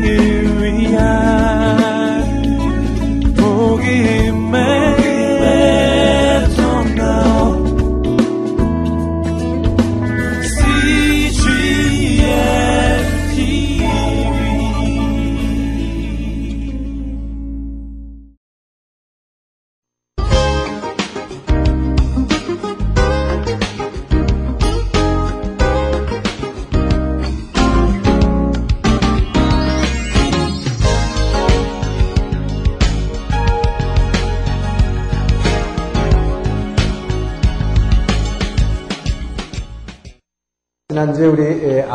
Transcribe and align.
지 0.00 1.37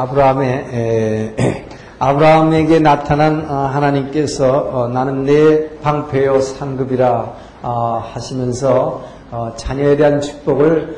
아브라함의 0.04 1.36
아브라함에게 2.00 2.80
나타난 2.80 3.50
어, 3.50 3.68
하나님께서 3.68 4.70
어, 4.72 4.88
나는 4.90 5.24
내 5.24 5.80
방패요 5.80 6.42
상급이라 6.42 7.34
어, 7.62 8.04
하시면서 8.14 9.14
자녀에 9.56 9.98
대한 9.98 10.22
축복을 10.22 10.96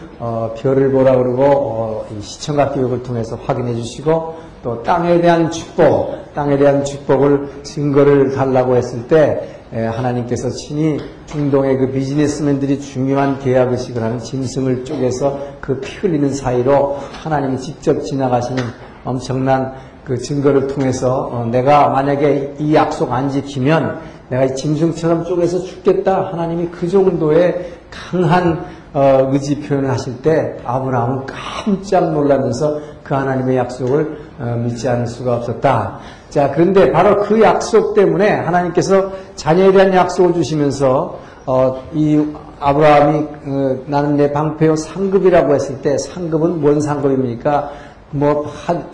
별을 0.58 0.91
보라 0.91 1.16
그러고 1.16 2.05
시청각 2.20 2.73
교육을 2.73 3.02
통해서 3.02 3.40
확인해 3.45 3.76
주시고 3.76 4.36
또 4.62 4.84
땅에 4.84 5.22
대한 5.22 5.50
축복, 5.52 6.34
땅에 6.34 6.58
대한 6.58 6.84
축복을 6.84 7.64
증거를 7.64 8.36
달라고 8.36 8.75
했을 8.75 9.08
때 9.08 9.56
하나님께서 9.72 10.50
친히 10.50 10.97
중동의 11.28 11.78
그 11.78 11.92
비즈니스맨들이 11.92 12.81
중요한 12.81 13.40
계약 13.40 13.72
의식을 13.72 14.03
하는 14.03 14.19
짐승을 14.19 14.84
쪼개서 14.84 15.40
그 15.62 15.80
피 15.80 16.00
흘리는 16.00 16.34
사이로 16.34 16.97
하나님이 17.23 17.58
직접 17.59 18.03
지나가시는 18.03 18.64
엄청난 19.06 19.73
그 20.03 20.17
증거를 20.17 20.67
통해서 20.67 21.30
어, 21.31 21.45
내가 21.45 21.89
만약에 21.89 22.56
이 22.59 22.75
약속 22.75 23.12
안 23.12 23.30
지키면 23.30 24.00
내가 24.30 24.45
이 24.45 24.56
짐승처럼 24.56 25.23
쪼개서 25.23 25.59
죽겠다 25.59 26.30
하나님이 26.31 26.70
그 26.70 26.88
정도의 26.88 27.73
강한 27.89 28.66
어, 28.94 29.30
의지 29.31 29.59
표현을 29.59 29.89
하실 29.89 30.22
때 30.22 30.58
아브라함은 30.64 31.25
깜짝 31.25 32.12
놀라면서 32.12 32.80
그 33.03 33.14
하나님의 33.14 33.58
약속을 33.58 34.17
어, 34.39 34.62
믿지 34.64 34.88
않을 34.88 35.08
수가 35.08 35.36
없었다. 35.36 36.00
자, 36.30 36.52
그런데 36.52 36.92
바로 36.92 37.22
그 37.22 37.42
약속 37.42 37.94
때문에 37.94 38.30
하나님께서 38.30 39.12
자녀에 39.36 39.72
대한 39.72 39.94
약속을 39.94 40.34
주시면서 40.34 41.19
어, 41.45 41.84
이 41.94 42.25
아브라함이 42.59 43.28
어, 43.47 43.78
나는 43.86 44.16
내 44.16 44.31
방패요 44.31 44.75
상급이라고 44.78 45.53
했을 45.53 45.81
때 45.81 45.97
상급은 45.97 46.62
뭔 46.62 46.80
상급입니까? 46.80 47.72
뭐 48.16 48.45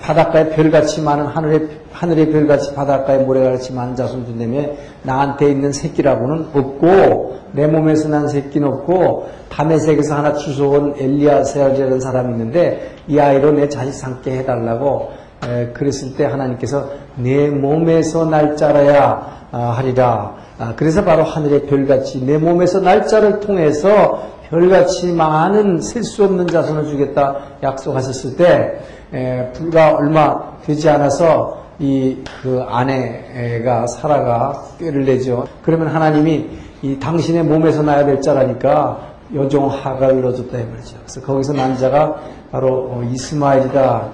바닷가에 0.02 0.50
별같이 0.50 1.00
많은 1.02 1.26
하늘의 1.28 1.68
하늘의 1.92 2.32
별같이 2.32 2.74
바닷가에 2.74 3.20
모래같이 3.20 3.72
많은 3.72 3.96
자손 3.96 4.26
준다며 4.26 4.70
나한테 5.04 5.52
있는 5.52 5.72
새끼라고는 5.72 6.48
없고 6.54 7.40
내 7.52 7.68
몸에서 7.68 8.10
난 8.10 8.28
새끼는 8.28 8.68
없고 8.68 9.30
담에색에서 9.50 10.16
하나 10.16 10.34
주워온 10.34 10.96
엘리아세아라는 10.98 12.00
사람이 12.00 12.32
있는데 12.32 12.96
이 13.08 13.20
아이로 13.20 13.52
내 13.52 13.70
자식 13.70 13.94
삼게 13.94 14.40
해달라고 14.40 15.12
에, 15.48 15.68
그랬을 15.68 16.16
때 16.16 16.26
하나님께서 16.26 16.90
내 17.18 17.50
몸에서 17.50 18.26
날짜라야 18.26 19.42
아, 19.52 19.60
하리라. 19.78 20.36
아, 20.58 20.74
그래서 20.78 21.04
바로 21.04 21.24
하늘의 21.24 21.66
별같이 21.68 22.26
내 22.26 22.38
몸에서 22.38 22.80
날짜를 22.80 23.42
통해서 23.42 24.32
별같이 24.50 25.12
많은 25.12 25.80
셀 25.82 26.04
수 26.04 26.24
없는 26.24 26.48
자손을 26.48 26.86
주겠다 26.86 27.38
약속하셨을 27.64 28.36
때 28.38 28.80
에, 29.14 29.52
불과 29.54 29.96
얼마 29.96 30.58
되지 30.62 30.90
않아서 30.90 31.62
이 31.80 32.22
그 32.42 32.62
아내가 32.68 33.86
사라가 33.86 34.64
꾀를 34.80 35.06
내죠. 35.06 35.46
그러면 35.62 35.88
하나님이 35.88 36.50
이 36.82 36.98
당신의 37.00 37.44
몸에서 37.44 37.84
나야 37.84 38.04
될 38.04 38.20
자라니까 38.20 39.12
여종 39.34 39.70
하가를 39.70 40.22
넣어줬다 40.22 40.58
이 40.60 40.66
말이죠. 40.66 40.98
그래서 41.00 41.22
거기서 41.22 41.54
난 41.54 41.78
자가 41.78 42.16
바로 42.52 42.90
어, 42.90 43.04
이스마엘이다 43.12 44.10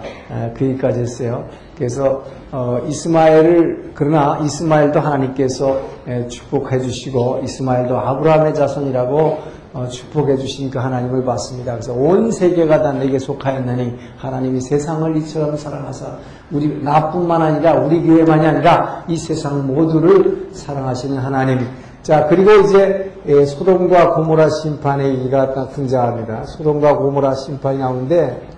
그 0.55 0.65
얘기까지 0.65 0.99
했어요. 0.99 1.45
그래서 1.75 2.23
어, 2.51 2.79
이스마엘을 2.87 3.91
그러나 3.95 4.39
이스마엘도 4.43 4.99
하나님께서 4.99 5.79
축복해 6.29 6.79
주시고 6.79 7.41
이스마엘도 7.43 7.97
아브라함의 7.97 8.53
자손이라고 8.53 9.17
어, 9.17 9.39
축복해 9.89 10.37
주신 10.37 10.69
그 10.69 10.79
하나님을 10.79 11.23
봤습니다. 11.23 11.73
그래서 11.73 11.93
온 11.93 12.31
세계가 12.31 12.81
다 12.81 12.91
내게 12.93 13.19
속하였나니 13.19 13.93
하나님이 14.17 14.61
세상을 14.61 15.15
이처럼 15.17 15.55
사랑하사 15.55 16.17
우리 16.51 16.81
나뿐만 16.83 17.41
아니라 17.41 17.73
우리 17.73 18.01
교회만이 18.01 18.45
아니라 18.45 19.03
이 19.07 19.17
세상 19.17 19.67
모두를 19.67 20.49
사랑하시는 20.53 21.17
하나님. 21.17 21.59
자 22.01 22.27
그리고 22.27 22.51
이제 22.61 23.11
소돔과 23.45 24.13
고모라 24.15 24.49
심판의 24.49 25.19
얘기가 25.19 25.69
등장합니다. 25.69 26.45
소돔과 26.45 26.97
고모라 26.97 27.35
심판이 27.35 27.79
나오는데 27.79 28.56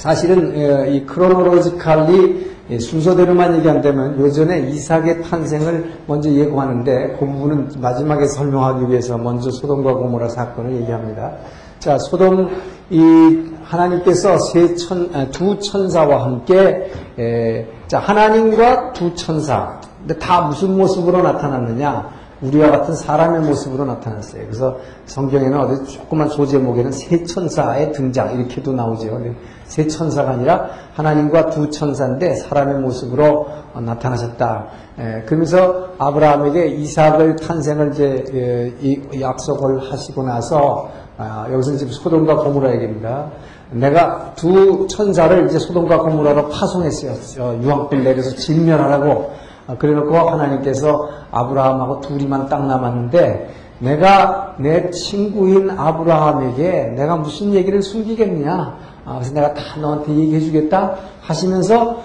사실은 0.00 0.94
이 0.94 1.04
크로노로지칼리 1.04 2.78
순서대로만 2.80 3.58
얘기한다면 3.58 4.18
요전에 4.18 4.70
이삭의 4.70 5.22
탄생을 5.22 5.92
먼저 6.06 6.30
예고하는데 6.30 7.16
그 7.18 7.26
부분은 7.26 7.72
마지막에 7.78 8.26
설명하기 8.26 8.88
위해서 8.88 9.18
먼저 9.18 9.50
소돔과 9.50 9.94
고모라 9.94 10.28
사건을 10.30 10.80
얘기합니다. 10.80 11.32
자, 11.80 11.98
소돔 11.98 12.48
이 12.88 13.50
하나님께서 13.62 14.38
세 14.38 14.74
천, 14.74 15.10
아, 15.12 15.26
두 15.30 15.58
천사와 15.58 16.24
함께 16.24 16.90
에, 17.18 17.66
자 17.86 17.98
하나님과 17.98 18.94
두 18.94 19.14
천사. 19.14 19.80
근데 19.98 20.18
다 20.18 20.40
무슨 20.42 20.78
모습으로 20.78 21.22
나타났느냐? 21.22 22.08
우리와 22.40 22.70
같은 22.70 22.94
사람의 22.94 23.42
모습으로 23.42 23.84
나타났어요. 23.84 24.44
그래서 24.44 24.78
성경에는 25.04 25.58
어디 25.58 25.92
조그만 25.92 26.28
소제목에는 26.30 26.90
세 26.90 27.22
천사의 27.22 27.92
등장 27.92 28.34
이렇게도 28.34 28.72
나오죠. 28.72 29.20
세 29.70 29.86
천사가 29.86 30.32
아니라 30.32 30.68
하나님과 30.94 31.50
두 31.50 31.70
천사인데 31.70 32.34
사람의 32.34 32.80
모습으로 32.80 33.46
나타나셨다. 33.78 34.66
예, 34.98 35.22
그러면서 35.26 35.90
아브라함에게 35.96 36.66
이삭을 36.66 37.36
탄생을 37.36 37.92
이제 37.92 38.74
예, 38.82 39.20
약속을 39.20 39.90
하시고 39.90 40.24
나서 40.24 40.90
아, 41.16 41.46
여기서 41.52 41.76
지금 41.76 41.92
소돔과 41.92 42.36
고무라 42.36 42.74
얘기입니다. 42.74 43.30
내가 43.70 44.32
두 44.34 44.88
천사를 44.88 45.46
이제 45.46 45.60
소돔과 45.60 46.00
고무라로 46.00 46.48
파송했어요. 46.48 47.62
유황불 47.62 48.02
내려서 48.02 48.34
진멸하라고. 48.34 49.30
아, 49.68 49.76
그래놓고 49.76 50.16
하나님께서 50.16 51.08
아브라함하고 51.30 52.00
둘이만 52.00 52.48
딱 52.48 52.66
남았는데 52.66 53.54
내가 53.78 54.56
내 54.58 54.90
친구인 54.90 55.70
아브라함에게 55.70 56.94
내가 56.96 57.16
무슨 57.16 57.54
얘기를 57.54 57.80
숨기겠냐? 57.82 58.89
아, 59.04 59.14
그래서 59.14 59.34
내가 59.34 59.54
다 59.54 59.62
너한테 59.80 60.14
얘기해 60.14 60.40
주겠다 60.40 60.96
하시면서 61.20 62.02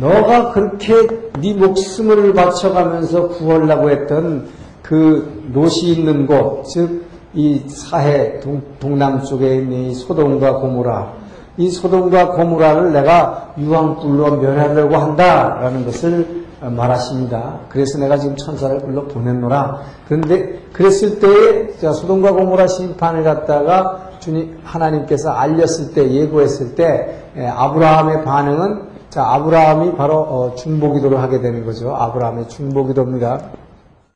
너가 0.00 0.52
그렇게 0.52 0.94
네 1.40 1.54
목숨을 1.54 2.32
바쳐가면서 2.34 3.28
구하려고 3.28 3.90
했던 3.90 4.48
그 4.82 5.50
롯이 5.52 5.92
있는 5.92 6.26
곳, 6.26 6.64
즉 6.64 7.12
이 7.34 7.62
사해 7.66 8.40
동, 8.40 8.62
남쪽에 8.98 9.56
있는 9.56 9.90
이 9.90 9.94
소돔과 9.94 10.56
고모라, 10.56 11.12
이 11.56 11.70
소돔과 11.70 12.32
고모라를 12.32 12.92
내가 12.92 13.54
유황불로 13.58 14.36
멸하려고 14.36 14.96
한다라는 14.96 15.86
것을 15.86 16.42
말하십니다. 16.60 17.60
그래서 17.70 17.98
내가 17.98 18.18
지금 18.18 18.36
천사를 18.36 18.78
불러 18.80 19.04
보냈노라. 19.06 19.80
그런데 20.08 20.60
그랬을 20.72 21.18
때에 21.20 21.92
소돔과 21.92 22.32
고모라 22.32 22.66
심판을 22.66 23.24
갖다가 23.24 24.10
주님 24.22 24.58
하나님께서 24.64 25.30
알렸을 25.30 25.92
때 25.94 26.10
예고했을 26.10 26.76
때 26.76 27.24
예, 27.36 27.46
아브라함의 27.46 28.24
반응은 28.24 28.82
자 29.10 29.24
아브라함이 29.24 29.96
바로 29.96 30.20
어, 30.20 30.54
중보기도를 30.54 31.20
하게 31.20 31.40
되는 31.40 31.66
거죠. 31.66 31.94
아브라함의 31.94 32.48
중보기도입니다. 32.48 33.40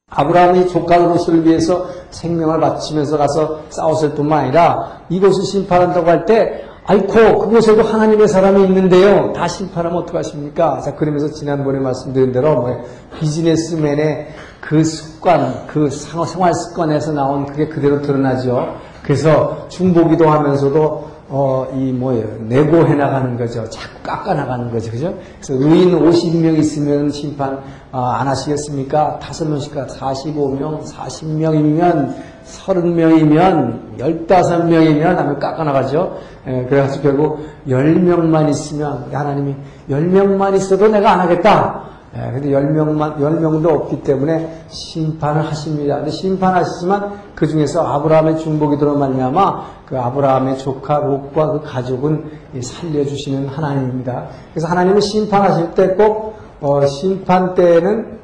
아브라함이 0.08 0.68
조카 0.68 0.98
노릇을 0.98 1.44
위해서 1.44 1.88
생명을 2.10 2.60
바치면서 2.60 3.18
가서 3.18 3.60
싸웠을 3.68 4.14
뿐만 4.14 4.44
아니라 4.44 5.00
이곳을 5.08 5.44
심판한다고 5.44 6.08
할 6.08 6.24
때 6.24 6.62
아이코 6.88 7.40
그곳에도 7.40 7.82
하나님의 7.82 8.28
사람이 8.28 8.62
있는데요. 8.62 9.32
다 9.32 9.48
심판하면 9.48 9.98
어떡하십니까? 10.02 10.80
자 10.82 10.94
그러면서 10.94 11.32
지난번에 11.32 11.80
말씀드린 11.80 12.30
대로 12.30 12.54
뭐 12.54 12.84
비즈니스맨의 13.18 14.28
그 14.60 14.84
습관, 14.84 15.66
그 15.66 15.90
생활 15.90 16.54
습관에서 16.54 17.10
나온 17.12 17.44
그게 17.46 17.66
그대로 17.66 18.00
드러나죠. 18.02 18.76
그래서 19.06 19.66
중보기도 19.68 20.28
하면서도 20.28 21.16
어, 21.28 21.66
이 21.74 21.92
뭐예요? 21.92 22.26
내고해 22.42 22.94
나가는 22.94 23.36
거죠. 23.36 23.68
자꾸 23.68 24.00
깎아 24.02 24.34
나가는 24.34 24.70
거죠. 24.70 24.90
그죠? 24.92 25.14
그래서 25.40 25.54
의인 25.54 25.98
50명 25.98 26.56
있으면 26.58 27.10
심판 27.10 27.60
어, 27.90 28.00
안 28.00 28.28
하시겠습니까? 28.28 29.18
5명씩 29.20 29.72
45명, 29.88 30.84
40명이면 30.84 32.14
30명이면 32.46 33.98
15명이면 33.98 35.02
하면 35.02 35.38
깎아 35.40 35.64
나가죠. 35.64 36.16
예, 36.46 36.64
그래가지고 36.68 37.02
결국 37.02 37.46
10명만 37.66 38.48
있으면 38.50 39.08
하나님이 39.12 39.56
10명만 39.90 40.54
있어도 40.54 40.86
내가 40.86 41.12
안 41.12 41.20
하겠다. 41.20 41.95
예, 42.16 42.32
근데 42.32 42.48
10명만, 42.48 43.18
10명도 43.18 43.68
없기 43.68 44.02
때문에 44.02 44.62
심판을 44.68 45.44
하십니다. 45.46 45.96
근데 45.96 46.10
심판하시지만 46.10 47.12
그 47.34 47.46
중에서 47.46 47.86
아브라함의 47.86 48.38
중복이 48.38 48.78
들어 48.78 48.94
말미암아 48.94 49.66
그 49.86 49.98
아브라함의 49.98 50.58
조카 50.58 50.98
롯과 50.98 51.52
그 51.52 51.62
가족은 51.62 52.24
살려주시는 52.60 53.48
하나님입니다. 53.48 54.28
그래서 54.52 54.66
하나님은 54.68 55.00
심판하실 55.00 55.72
때꼭 55.72 56.36
어, 56.60 56.86
심판 56.86 57.54
때에는 57.54 58.16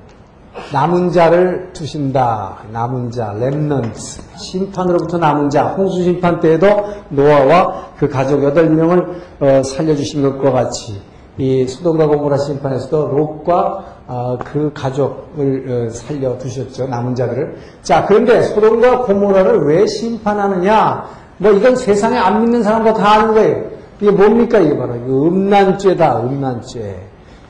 남은 0.72 1.12
자를 1.12 1.70
두신다. 1.72 2.58
남은 2.72 3.10
자, 3.10 3.34
렘넌트. 3.38 3.98
심판으로부터 4.36 5.18
남은 5.18 5.50
자. 5.50 5.68
홍수 5.68 6.02
심판 6.02 6.40
때에도 6.40 6.66
노아와 7.10 7.92
그 7.98 8.08
가족 8.08 8.40
8명을 8.40 9.14
어, 9.40 9.62
살려주신 9.62 10.22
것과 10.22 10.52
같이 10.52 11.00
이 11.38 11.67
소돔과 11.67 12.06
고모라 12.08 12.37
심판에서도 12.37 13.08
롯과 13.08 13.84
어, 14.06 14.38
그 14.44 14.70
가족을 14.75 15.88
어, 15.88 15.90
살려 15.90 16.37
두셨죠. 16.37 16.88
남은 16.88 17.14
자들을. 17.14 17.56
자, 17.82 18.05
그런데 18.06 18.43
소돔과 18.43 19.02
고모라를 19.05 19.64
왜 19.67 19.87
심판하느냐? 19.87 21.05
뭐 21.38 21.52
이건 21.52 21.76
세상에 21.76 22.19
안 22.19 22.43
믿는 22.43 22.62
사람도 22.62 22.93
다 22.94 23.12
아는 23.12 23.34
거예요. 23.34 23.64
이게 24.00 24.11
뭡니까? 24.11 24.58
이게 24.58 24.76
바로 24.76 24.94
음란죄다. 24.94 26.20
음란죄. 26.25 27.00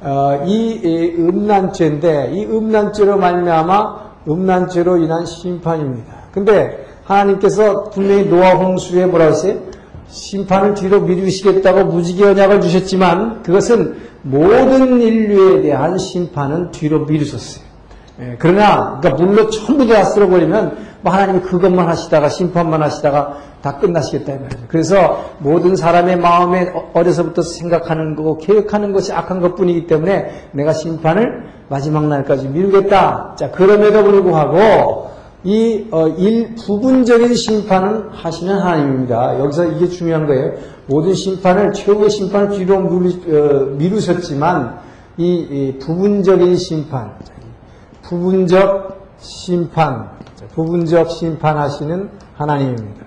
어, 0.03 0.43
이, 0.47 0.81
이 0.83 1.15
음란죄인데 1.19 2.31
이 2.33 2.45
음란죄로 2.47 3.17
말미암아 3.17 4.13
음란죄로 4.29 4.99
인한 4.99 5.27
심판입니다. 5.27 6.13
근데 6.33 6.87
하나님께서 7.05 7.85
분명히 7.91 8.27
노아 8.27 8.55
홍수에 8.55 9.07
뭐라 9.07 9.27
했어요? 9.27 9.57
심판을 10.13 10.75
뒤로 10.75 11.01
미루시겠다고 11.01 11.85
무지개 11.85 12.25
언약을 12.25 12.61
주셨지만 12.61 13.43
그것은 13.43 13.97
모든 14.21 15.01
인류에 15.01 15.63
대한 15.63 15.97
심판은 15.97 16.71
뒤로 16.71 17.07
미루셨어요. 17.07 17.65
예, 18.21 18.37
그러나 18.39 19.01
그러니까 19.01 19.25
물로 19.25 19.49
전부 19.49 19.87
다 19.87 20.05
쓸어버리면 20.05 20.77
뭐 21.01 21.13
하나님이 21.13 21.41
그것만 21.41 21.89
하시다가 21.89 22.29
심판만 22.29 22.83
하시다가 22.83 23.39
다 23.63 23.79
끝나시겠다 23.79 24.35
이 24.35 24.39
말이죠. 24.39 24.65
그래서 24.69 25.25
모든 25.39 25.77
사람의 25.77 26.19
마음에 26.19 26.71
어, 26.75 26.91
어려서부터 26.93 27.41
생각하는 27.41 28.15
거고 28.15 28.37
계획하는 28.37 28.93
것이 28.93 29.15
악한 29.15 29.41
것뿐이기 29.41 29.87
때문에 29.87 30.49
내가 30.53 30.75
심판을 30.75 31.47
마지막 31.71 32.07
날까지 32.07 32.49
미루겠다. 32.49 33.37
자 33.39 33.51
그럼에도 33.51 34.05
불구하고 34.05 35.12
이 35.45 35.89
어, 35.91 36.07
일, 36.09 36.55
부분적인 36.55 37.35
심판은 37.35 38.11
하시는 38.11 38.55
하나님입니다. 38.55 39.41
여기서 39.41 39.67
이게 39.73 39.89
중요한 39.89 40.27
거예요. 40.27 40.53
모든 40.87 41.15
심판을 41.15 41.73
최후의 41.73 42.11
심판을 42.11 42.51
뒤로 42.51 42.81
미루, 42.81 43.11
어, 43.27 43.65
미루셨지만 43.77 44.79
이, 45.17 45.35
이, 45.35 45.79
부분적인 45.79 46.57
심판, 46.57 47.13
부분적 48.03 49.07
심판, 49.19 50.11
부분적 50.55 51.11
심판하시는 51.11 52.09
하나님입니다. 52.37 53.03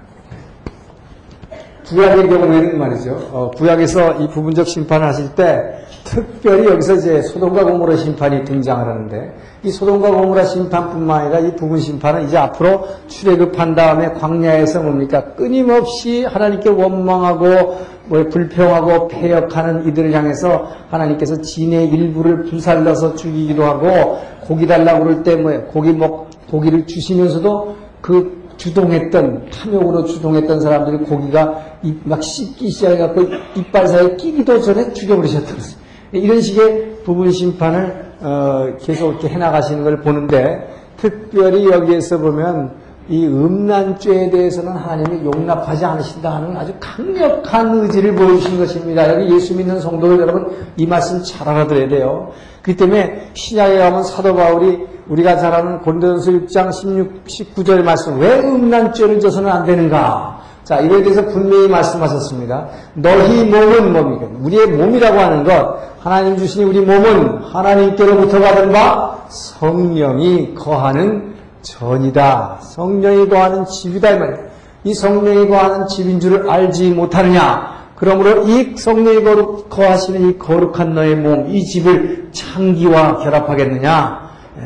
구약의 1.88 2.28
경우에는 2.28 2.80
말이죠. 2.80 3.30
어, 3.32 3.52
구약에서 3.56 4.14
이 4.16 4.28
부분적 4.30 4.68
심판을 4.68 5.08
하실 5.08 5.34
때 5.36 5.86
특별히 6.04 6.68
여기서 6.68 6.96
이제 6.96 7.22
소돔과 7.22 7.64
고모라 7.64 7.98
심판이 7.98 8.44
등장을 8.44 8.86
하는데 8.86 9.36
이 9.66 9.72
소돔과 9.72 10.12
고모라 10.12 10.46
심판뿐만 10.46 11.22
아니라 11.22 11.40
이 11.40 11.56
부분 11.56 11.80
심판은 11.80 12.28
이제 12.28 12.38
앞으로 12.38 12.86
출애굽한 13.08 13.74
다음에 13.74 14.12
광야에서 14.14 14.84
뭡니까 14.84 15.34
끊임없이 15.34 16.24
하나님께 16.24 16.70
원망하고 16.70 17.96
뭐 18.06 18.30
불평하고 18.30 19.08
폐역하는 19.08 19.88
이들을 19.88 20.14
향해서 20.14 20.68
하나님께서 20.92 21.42
진의 21.42 21.90
일부를 21.90 22.44
불살라서 22.44 23.16
죽이기도 23.16 23.64
하고 23.64 24.20
고기 24.42 24.68
달라고 24.68 25.04
그럴 25.04 25.24
때 25.24 25.36
뭐 25.36 25.52
고기 25.72 25.92
먹 25.92 26.30
고기를 26.50 26.86
주시면서도 26.86 27.76
그 28.02 28.46
주동했던 28.58 29.50
탐욕으로 29.50 30.06
주동했던 30.06 30.62
사람들이 30.62 30.98
고기가 31.06 31.62
막 32.04 32.24
씹기 32.24 32.70
시작해갖고 32.70 33.24
이빨 33.56 33.88
사이에 33.88 34.16
끼기도 34.16 34.62
전에 34.62 34.94
죽여버리셨던 34.94 35.58
거예요. 35.58 35.86
이런 36.12 36.40
식의 36.40 36.98
부분 37.04 37.32
심판을 37.32 38.05
어, 38.26 38.76
계속 38.82 39.12
이렇게 39.12 39.30
해나가시는 39.30 39.84
걸 39.84 40.02
보는데 40.02 40.68
특별히 40.98 41.70
여기에서 41.70 42.18
보면 42.18 42.72
이 43.08 43.28
음란죄에 43.28 44.32
대해서는 44.32 44.72
하나님이 44.72 45.24
용납하지 45.24 45.86
않으신다는 45.86 46.58
아주 46.58 46.74
강력한 46.80 47.82
의지를 47.82 48.16
보여주신 48.16 48.58
것입니다. 48.58 49.14
여기 49.14 49.32
예수 49.36 49.56
믿는 49.56 49.80
성도들 49.80 50.22
여러분 50.22 50.50
이 50.76 50.88
말씀 50.88 51.22
잘 51.24 51.48
알아들어야 51.48 51.88
돼요. 51.88 52.32
그렇기 52.64 52.80
때문에 52.80 53.30
신약에 53.36 53.78
가면 53.78 54.02
사도 54.02 54.36
바울이 54.36 54.88
우리가 55.08 55.38
잘 55.38 55.54
아는 55.54 55.82
고린도전서 55.82 56.32
6장 56.32 56.74
16, 56.74 57.26
19절 57.26 57.84
말씀 57.84 58.20
왜 58.20 58.40
음란죄를 58.40 59.20
져서는 59.20 59.52
안 59.52 59.66
되는가? 59.66 60.40
자, 60.66 60.80
이거에 60.80 61.04
대해서 61.04 61.24
분명히 61.26 61.68
말씀하셨습니다. 61.68 62.68
너희 62.96 63.44
몸은 63.44 63.94
뭡니까? 63.94 64.26
우리의 64.42 64.66
몸이라고 64.66 65.20
하는 65.20 65.44
것, 65.44 65.78
하나님 66.00 66.38
주신 66.38 66.64
우리 66.64 66.80
몸은 66.80 67.44
하나님께로부터 67.44 68.40
받은 68.40 68.72
바 68.72 69.26
성령이 69.30 70.56
거하는 70.56 71.36
전이다. 71.62 72.58
성령이 72.62 73.30
거하는 73.30 73.66
집이다. 73.66 74.10
이 74.10 74.20
말이에요. 74.20 74.40
이 74.86 74.94
성령이 74.96 75.48
거하는 75.50 75.88
집인 75.88 76.20
줄을 76.20 76.50
알지 76.50 76.90
못하느냐? 76.92 77.76
그러므로 77.96 78.48
이 78.48 78.76
성령이 78.76 79.24
거룩, 79.24 79.70
거하시는 79.70 80.30
이 80.30 80.38
거룩한 80.40 80.96
너의 80.96 81.16
몸, 81.16 81.48
이 81.48 81.64
집을 81.64 82.30
창기와 82.32 83.18
결합하겠느냐? 83.20 84.30
예. 84.60 84.64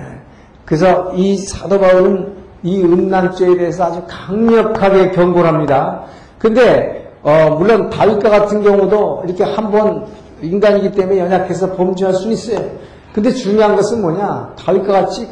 그래서 0.63 1.11
이 1.13 1.35
사도 1.37 1.77
바울은 1.77 2.38
이 2.63 2.81
음란죄에 2.81 3.57
대해서 3.57 3.85
아주 3.85 4.01
강력하게 4.07 5.11
경고를 5.11 5.47
합니다. 5.47 6.03
근데, 6.37 7.13
어, 7.23 7.55
물론 7.57 7.89
다윗과 7.89 8.29
같은 8.29 8.63
경우도 8.63 9.23
이렇게 9.25 9.43
한번 9.43 10.05
인간이기 10.41 10.91
때문에 10.91 11.19
연약해서 11.19 11.75
범죄할 11.75 12.13
수 12.13 12.31
있어요. 12.31 12.65
근데 13.13 13.31
중요한 13.31 13.75
것은 13.75 14.01
뭐냐? 14.01 14.53
다윗과 14.57 14.93
같이 14.93 15.27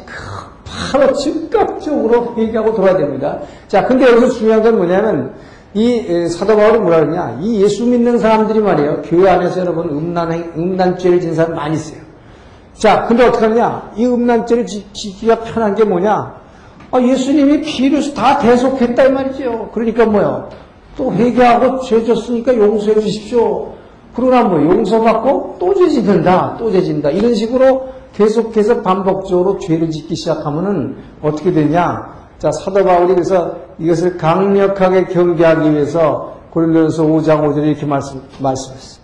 바로 0.64 1.12
즉각적으로 1.12 2.34
회개하고 2.36 2.74
돌아야 2.74 2.96
됩니다. 2.96 3.38
자, 3.68 3.86
근데 3.86 4.06
여기서 4.06 4.30
중요한 4.30 4.62
건 4.62 4.76
뭐냐면, 4.76 5.34
이 5.74 6.28
사도 6.28 6.56
바울이 6.56 6.78
뭐라 6.78 7.00
그러냐? 7.00 7.38
이 7.40 7.62
예수 7.62 7.84
믿는 7.84 8.18
사람들이 8.18 8.60
말이에요. 8.60 9.02
교회 9.02 9.28
안에서 9.30 9.60
여러분 9.60 9.88
음란, 9.90 10.52
음란죄를 10.56 11.20
진 11.20 11.34
사람 11.34 11.54
많이 11.54 11.74
있어요. 11.76 12.00
자, 12.74 13.04
근데 13.06 13.26
어떻게 13.26 13.46
하냐? 13.46 13.90
이 13.96 14.06
음란죄를 14.06 14.66
지키기가 14.66 15.40
편한 15.40 15.74
게 15.74 15.84
뭐냐? 15.84 16.38
아, 16.90 17.00
예수님이 17.00 17.60
피를 17.62 18.14
다 18.14 18.38
대속했다 18.38 19.04
이 19.04 19.10
말이죠. 19.10 19.70
그러니까 19.72 20.06
뭐요? 20.06 20.48
또 20.96 21.12
회개하고 21.12 21.80
죄 21.82 22.04
졌으니까 22.04 22.56
용서해 22.56 23.00
주십시오. 23.00 23.74
그러나 24.14 24.42
뭐 24.44 24.60
용서받고 24.60 25.56
또 25.60 25.74
죄 25.74 25.88
짓는다, 25.88 26.56
또죄 26.58 26.82
짓는다. 26.82 27.10
이런 27.10 27.34
식으로 27.34 27.88
계속해서 28.14 28.82
반복적으로 28.82 29.58
죄를 29.58 29.90
짓기 29.90 30.16
시작하면은 30.16 30.96
어떻게 31.22 31.52
되냐? 31.52 32.16
자, 32.38 32.50
사도 32.50 32.84
바울이 32.84 33.14
그래서 33.14 33.56
이것을 33.78 34.16
강력하게 34.16 35.04
경계하기 35.06 35.72
위해서 35.72 36.36
고린도전서 36.50 37.04
5장 37.04 37.42
5절에 37.44 37.66
이렇게 37.68 37.86
말씀, 37.86 38.20
말씀했어요. 38.40 39.02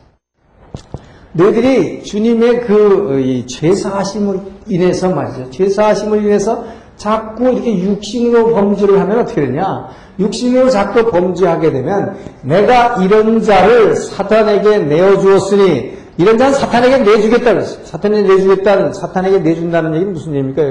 너희들이 1.32 2.02
주님의 2.02 2.62
그 2.62 3.44
죄사하심을 3.46 4.40
인해서 4.68 5.10
말이죠. 5.10 5.50
죄사하심을 5.50 6.24
인해서 6.24 6.64
자꾸 6.96 7.50
이렇게 7.50 7.78
육신으로 7.78 8.54
범죄를 8.54 9.00
하면 9.00 9.18
어떻게 9.20 9.42
되냐? 9.46 9.88
육신으로 10.18 10.70
자꾸 10.70 11.10
범죄하게 11.10 11.72
되면 11.72 12.16
내가 12.42 13.02
이런 13.02 13.42
자를 13.42 13.96
사탄에게 13.96 14.78
내어주었으니 14.78 15.94
이런 16.16 16.38
자는 16.38 16.54
사탄에게 16.54 16.98
내주겠다. 16.98 17.60
사탄에게 17.84 18.28
내주겠다는 18.28 18.92
사탄에게 18.92 19.38
내준다는 19.40 19.94
얘기는 19.94 20.12
무슨 20.12 20.34
얘기입니까? 20.34 20.62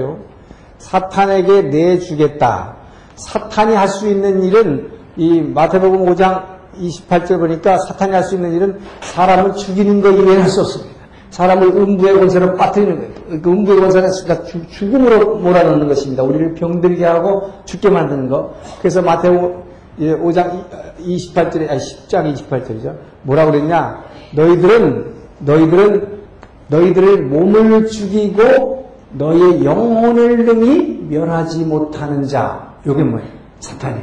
사탄에게 0.78 1.64
내주겠다. 1.64 2.76
사탄이 3.16 3.76
할 3.76 3.88
수 3.88 4.08
있는 4.08 4.44
일은 4.44 4.92
이 5.18 5.42
마태복음 5.42 6.06
5장 6.06 6.44
28절 6.80 7.40
보니까 7.40 7.78
사탄이 7.78 8.14
할 8.14 8.24
수 8.24 8.36
있는 8.36 8.54
일은 8.54 8.80
사람을 9.02 9.56
죽이는 9.56 10.02
것 10.02 10.12
이외에는 10.12 10.42
할 10.44 10.50
수 10.50 10.62
없습니다. 10.62 10.93
사람을 11.34 11.68
음부의 11.70 12.14
권세로 12.20 12.54
빠뜨리는 12.54 12.96
거예요. 12.96 13.42
그 13.42 13.50
음부의 13.50 13.80
권세는 13.80 14.10
죽음으로 14.70 15.38
몰아넣는 15.38 15.88
것입니다. 15.88 16.22
우리를 16.22 16.54
병들게 16.54 17.04
하고 17.04 17.50
죽게 17.66 17.90
만드는 17.90 18.30
것. 18.30 18.54
그래서 18.80 19.02
마태복음 19.02 19.64
5장 20.00 20.64
28절에, 21.00 21.70
아니 21.72 21.80
10장 21.80 22.36
28절이죠. 22.36 22.94
뭐라고 23.24 23.52
그랬냐? 23.52 24.04
너희들은, 24.36 25.06
너희들은, 25.40 26.08
너희들의 26.68 27.18
몸을 27.22 27.88
죽이고 27.88 28.92
너희의 29.14 29.66
영혼을 29.66 30.46
능히 30.46 31.08
멸하지 31.10 31.66
못하는 31.66 32.28
자. 32.28 32.74
요게 32.86 33.04
뭐예요? 33.04 33.28
사탄이. 33.60 34.02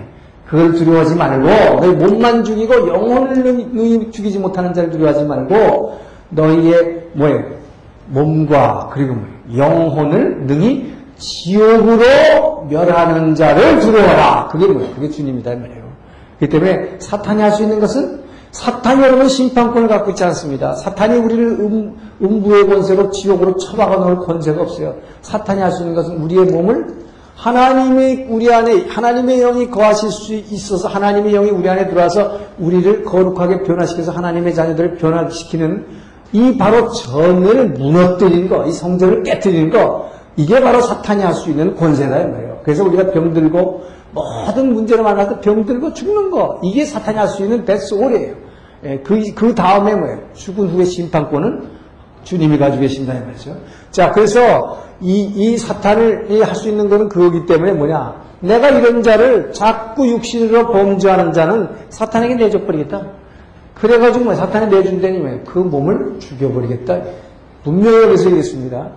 그걸 0.49 0.73
두려워하지 0.73 1.15
말고, 1.15 1.47
너희 1.47 1.93
몸만 1.93 2.43
죽이고 2.43 2.89
영혼을 2.89 3.41
능히 3.73 4.11
죽이지 4.11 4.41
못하는 4.41 4.75
자를 4.75 4.91
두려워하지 4.91 5.25
말고, 5.27 6.10
너희의 6.31 7.09
뭐예요? 7.15 7.43
몸과 8.07 8.91
그리고? 8.93 9.17
영혼을 9.57 10.47
능히 10.47 10.93
지옥으로 11.19 12.67
멸하는 12.71 13.35
자를 13.35 13.79
두려워라. 13.81 14.49
그게 14.51 14.67
뭐예요? 14.67 14.95
그게 14.95 15.11
주님이다 15.11 15.51
말이에요. 15.57 15.81
그렇기 16.39 16.53
때문에 16.59 16.97
사탄이 16.99 17.43
할 17.43 17.53
수 17.53 17.63
있는 17.63 17.81
것은 17.81 18.21
사탄이 18.53 19.03
여러분 19.03 19.29
심판권을 19.29 19.87
갖고 19.89 20.11
있지 20.11 20.25
않습니다. 20.25 20.75
사탄이 20.75 21.19
우리를 21.19 21.45
음, 21.61 21.97
음부의 22.23 22.67
권세로 22.67 23.11
지옥으로 23.11 23.57
처박아 23.59 23.97
놓을 23.97 24.17
권세가 24.19 24.61
없어요. 24.63 24.95
사탄이 25.23 25.61
할 25.61 25.71
수 25.73 25.83
있는 25.83 25.95
것은 25.95 26.17
우리의 26.17 26.47
몸을 26.47 27.01
하나님의 27.37 28.27
우리 28.29 28.53
안에 28.53 28.87
하나님의 28.89 29.41
영이 29.41 29.71
거하실 29.71 30.11
수 30.11 30.35
있어서 30.35 30.89
하나님의 30.89 31.33
영이 31.33 31.51
우리 31.51 31.69
안에 31.69 31.89
들어와서 31.89 32.39
우리를 32.59 33.05
거룩하게 33.05 33.63
변화시켜서 33.63 34.13
하나님의 34.13 34.55
자녀들을 34.55 34.97
변화시키는 34.97 35.87
이 36.33 36.57
바로 36.57 36.91
전을 36.91 37.71
무너뜨리는 37.71 38.49
거, 38.49 38.67
이 38.67 38.73
성전을 38.73 39.23
깨뜨리는 39.25 39.71
거, 39.71 40.11
이게 40.37 40.61
바로 40.61 40.81
사탄이 40.81 41.23
할 41.23 41.35
수 41.35 41.51
있는 41.51 41.75
권세다 41.75 42.21
이 42.21 42.27
말이에요. 42.27 42.61
그래서 42.63 42.85
우리가 42.85 43.11
병들고 43.11 43.83
모든 44.13 44.73
문제를 44.75 45.05
때 45.05 45.41
병들고 45.41 45.93
죽는 45.95 46.31
거, 46.31 46.61
이게 46.63 46.85
사탄이 46.85 47.19
할 47.19 47.29
수 47.29 47.43
있는 47.43 47.65
데스올이에요. 47.65 48.35
예, 48.85 48.99
그, 49.01 49.21
그 49.35 49.55
다음에 49.55 49.95
뭐예요? 49.95 50.19
죽은 50.35 50.69
후의 50.69 50.87
심판권은 50.87 51.81
주님이 52.25 52.59
가지고 52.59 52.83
계신다 52.83 53.15
이 53.15 53.21
말이죠. 53.21 53.57
자, 53.91 54.11
그래서 54.13 54.79
이, 55.01 55.23
이 55.35 55.57
사탄을 55.59 56.47
할 56.47 56.55
수 56.55 56.69
있는 56.69 56.89
것은 56.89 57.09
그거기 57.09 57.47
때문에 57.47 57.73
뭐냐? 57.73 58.15
내가 58.41 58.71
이런 58.71 59.03
자를 59.03 59.53
자꾸 59.53 60.09
육신으로 60.09 60.73
범죄하는 60.73 61.33
자는 61.33 61.69
사탄에게 61.91 62.37
내줘버리겠다. 62.37 63.07
그래가지고 63.81 64.27
뭐 64.27 64.35
사탄이 64.35 64.75
내준다니 64.75 65.19
뭐그 65.19 65.59
몸을 65.59 66.19
죽여버리겠다. 66.19 67.01
분명히 67.65 68.05
여기서 68.05 68.27
얘기했습니다. 68.27 68.91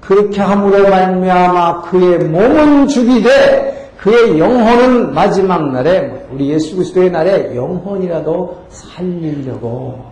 그렇게 0.00 0.40
함으로 0.40 0.88
말미암아 0.88 1.82
그의 1.82 2.18
몸은 2.20 2.88
죽이되 2.88 3.92
그의 3.98 4.38
영혼은 4.38 5.12
마지막 5.12 5.72
날에 5.72 6.26
우리 6.32 6.50
예수 6.50 6.76
그리스도의 6.76 7.10
날에 7.10 7.54
영혼이라도 7.56 8.58
살리려고 8.68 10.04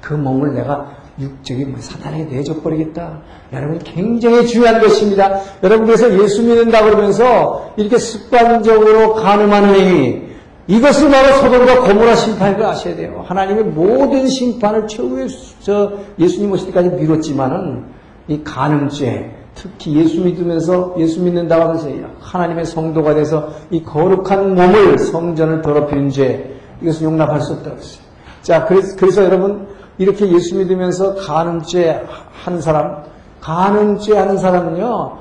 그 0.00 0.14
몸을 0.14 0.54
내가 0.54 1.02
육적인 1.18 1.72
뭐 1.72 1.80
사탄에게 1.80 2.36
내줘버리겠다. 2.36 3.18
여러분 3.52 3.78
굉장히 3.80 4.46
중요한 4.46 4.80
것입니다. 4.80 5.40
여러분 5.62 5.86
그래서 5.86 6.10
예수 6.22 6.42
믿는다 6.42 6.84
그러면서 6.84 7.72
이렇게 7.76 7.98
습관적으로 7.98 9.14
가늠하는 9.14 9.74
행위 9.74 10.31
이것을 10.66 11.10
바로 11.10 11.36
소돔과 11.38 11.80
고모라 11.82 12.14
심판인 12.14 12.56
걸 12.56 12.66
아셔야 12.66 12.94
돼요. 12.94 13.24
하나님의 13.26 13.64
모든 13.64 14.28
심판을 14.28 14.86
최후의 14.86 15.28
저 15.60 15.92
예수님 16.18 16.52
오실 16.52 16.68
때까지 16.68 16.90
미뤘지만은 16.90 17.84
이 18.28 18.42
간음죄 18.44 19.34
특히 19.54 19.96
예수 19.96 20.20
믿으면서 20.20 20.94
예수 20.98 21.20
믿는다고 21.20 21.62
하면서 21.62 21.88
하나님의 22.20 22.64
성도가 22.64 23.14
돼서 23.14 23.50
이 23.70 23.82
거룩한 23.82 24.54
몸을 24.54 24.98
성전을 24.98 25.62
더럽히는 25.62 26.10
죄 26.10 26.56
이것은 26.80 27.06
용납할 27.06 27.40
수 27.40 27.54
없다고 27.54 27.76
했어요. 27.76 28.02
자 28.40 28.64
그래서, 28.64 28.96
그래서 28.96 29.24
여러분 29.24 29.66
이렇게 29.98 30.30
예수 30.32 30.56
믿으면서 30.56 31.16
간음죄 31.16 32.04
한 32.44 32.60
사람 32.60 33.02
간음죄 33.40 34.16
하는 34.16 34.38
사람은요 34.38 35.18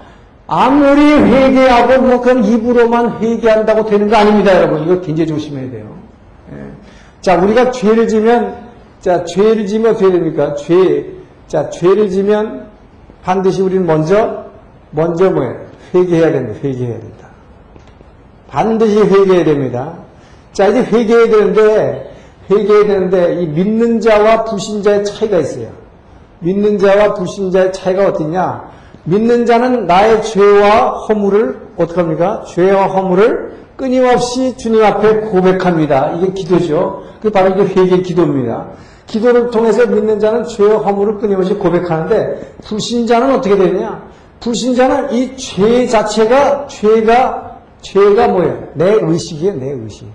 아무리 0.48 1.02
회개하고 1.02 2.02
뭐 2.02 2.22
그냥 2.22 2.44
입으로만 2.44 3.22
회개한다고 3.22 3.86
되는 3.86 4.10
거 4.10 4.18
아닙니다, 4.18 4.56
여러분. 4.56 4.84
이거 4.84 5.02
굉장히 5.02 5.28
조심해야 5.28 5.72
돼요. 5.72 5.96
예. 6.54 6.58
자, 7.22 7.38
우리가 7.38 7.72
죄를 7.72 8.08
지면, 8.08 8.56
자, 9.00 9.24
죄를 9.24 9.66
지면 9.68 9.94
어떻게 9.94 10.12
됩니까? 10.12 10.56
죄, 10.56 11.14
자, 11.48 11.70
죄를 11.70 12.10
지면 12.10 12.68
반드시 13.24 13.62
우리는 13.62 13.86
먼저, 13.86 14.46
먼저 14.92 15.30
뭐예요? 15.30 15.56
회개해야 15.94 16.32
됩니다. 16.32 16.60
회개해야 16.64 17.00
된다. 17.00 17.28
반드시 18.50 19.00
회개해야 19.00 19.46
됩니다. 19.46 19.94
자, 20.52 20.68
이제 20.68 20.82
회개해야 20.84 21.30
되는데, 21.30 22.12
회개해야 22.50 22.88
되는데, 22.88 23.42
이 23.42 23.48
믿는 23.48 24.02
자와 24.02 24.44
불신자의 24.46 25.06
차이가 25.06 25.38
있어요. 25.38 25.70
믿는 26.40 26.78
자와 26.78 27.14
불신자의 27.14 27.72
차이가 27.72 28.08
어떻냐? 28.08 28.70
믿는 29.04 29.46
자는 29.46 29.88
나의 29.88 30.22
죄와 30.24 30.90
허물을 31.08 31.60
어떡합니까? 31.78 32.44
죄와 32.48 32.88
허물을 32.88 33.52
끊임없이 33.76 34.56
주님 34.58 34.84
앞에 34.84 35.22
고백합니다. 35.22 36.12
이게 36.18 36.34
기도죠. 36.34 37.04
그 37.22 37.30
바로 37.32 37.50
이게 37.50 37.64
회개 37.64 38.02
기도입니다. 38.02 38.68
기도를 39.08 39.50
통해서 39.50 39.86
믿는 39.88 40.20
자는 40.20 40.46
죄와 40.46 40.78
허물을 40.80 41.18
끊임없이 41.18 41.54
고백하는데 41.56 42.54
불신자는 42.64 43.36
어떻게 43.36 43.56
되느냐? 43.58 44.04
불신자는 44.40 45.14
이 45.14 45.36
죄 45.36 45.88
자체가 45.88 46.68
죄가 46.68 47.60
죄가 47.82 48.28
뭐예요? 48.30 48.68
내 48.76 48.98
의식이에요, 49.02 49.56
내 49.56 49.72
의식. 49.72 50.06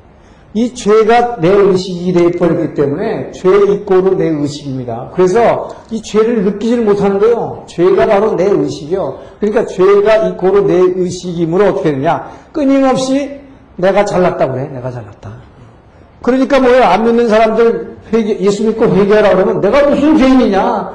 이 0.56 0.72
죄가 0.72 1.36
내 1.38 1.50
의식이 1.50 2.14
되어버렸기 2.14 2.72
때문에 2.72 3.30
죄의 3.32 3.74
이꼬로 3.74 4.14
내 4.14 4.28
의식입니다. 4.28 5.10
그래서 5.12 5.68
이 5.90 6.00
죄를 6.00 6.44
느끼지를 6.44 6.82
못하는 6.82 7.18
거예요. 7.18 7.64
죄가 7.66 8.06
바로 8.06 8.36
내 8.36 8.46
의식이요. 8.46 9.18
그러니까 9.38 9.66
죄가 9.66 10.28
이꼬로 10.28 10.62
내 10.62 10.76
의식이므로 10.76 11.66
어떻게 11.66 11.92
되냐? 11.92 12.30
끊임없이 12.52 13.38
내가 13.76 14.06
잘났다고 14.06 14.54
그래. 14.54 14.68
내가 14.68 14.90
잘났다. 14.90 15.30
그러니까 16.22 16.58
뭐예요? 16.58 16.84
안 16.84 17.04
믿는 17.04 17.28
사람들 17.28 17.98
회개, 18.14 18.38
예수 18.40 18.64
믿고 18.66 18.86
회개하라 18.86 19.34
그러면 19.34 19.60
내가 19.60 19.86
무슨 19.90 20.16
죄인이냐? 20.16 20.90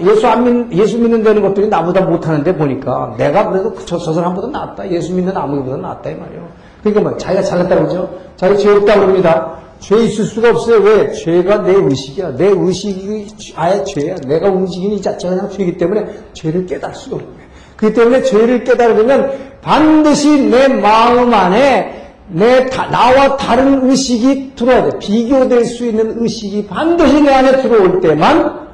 예수 0.00 0.26
안 0.26 0.68
믿, 0.68 0.76
예수 0.76 0.98
믿는 0.98 1.22
데는 1.22 1.40
것들이 1.40 1.68
나보다 1.68 2.00
못하는데 2.00 2.56
보니까 2.56 3.14
내가 3.16 3.48
그래도 3.48 3.76
저, 3.84 3.96
저 3.96 4.12
사람보다 4.12 4.48
낫다. 4.48 4.90
예수 4.90 5.14
믿는 5.14 5.36
아무보다 5.36 5.76
낫다 5.76 6.10
이 6.10 6.16
말이에요. 6.16 6.63
그러니까 6.84 7.00
뭐 7.00 7.16
자기가 7.16 7.42
잘났다고 7.42 7.82
그러죠. 7.82 8.10
자기 8.36 8.58
죄 8.58 8.70
없다고 8.70 9.00
그럽니다. 9.00 9.58
죄 9.80 9.96
있을 9.96 10.24
수가 10.26 10.50
없어요. 10.50 10.82
왜? 10.82 11.12
죄가 11.12 11.62
내 11.62 11.72
의식이야. 11.72 12.36
내 12.36 12.48
의식이 12.48 13.26
아예 13.56 13.82
죄야. 13.84 14.16
내가 14.26 14.48
움직이는 14.48 14.96
이 14.96 15.02
자체가 15.02 15.34
그냥 15.34 15.50
죄이기 15.50 15.78
때문에 15.78 16.06
죄를 16.34 16.66
깨달을 16.66 16.94
수가 16.94 17.16
거예요. 17.16 17.32
그렇기 17.76 17.96
때문에 17.96 18.22
죄를 18.22 18.64
깨달으면 18.64 19.32
반드시 19.62 20.42
내 20.42 20.68
마음 20.68 21.32
안에 21.32 22.02
내 22.28 22.66
다, 22.66 22.88
나와 22.90 23.36
다른 23.36 23.88
의식이 23.88 24.52
들어와야 24.54 24.90
돼. 24.90 24.98
비교될 24.98 25.64
수 25.64 25.86
있는 25.86 26.22
의식이 26.22 26.66
반드시 26.66 27.22
내 27.22 27.32
안에 27.32 27.62
들어올 27.62 28.00
때만 28.00 28.68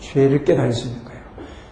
죄를 0.00 0.44
깨달을 0.44 0.72
수 0.72 0.88
있는 0.88 1.04
거예요. 1.04 1.13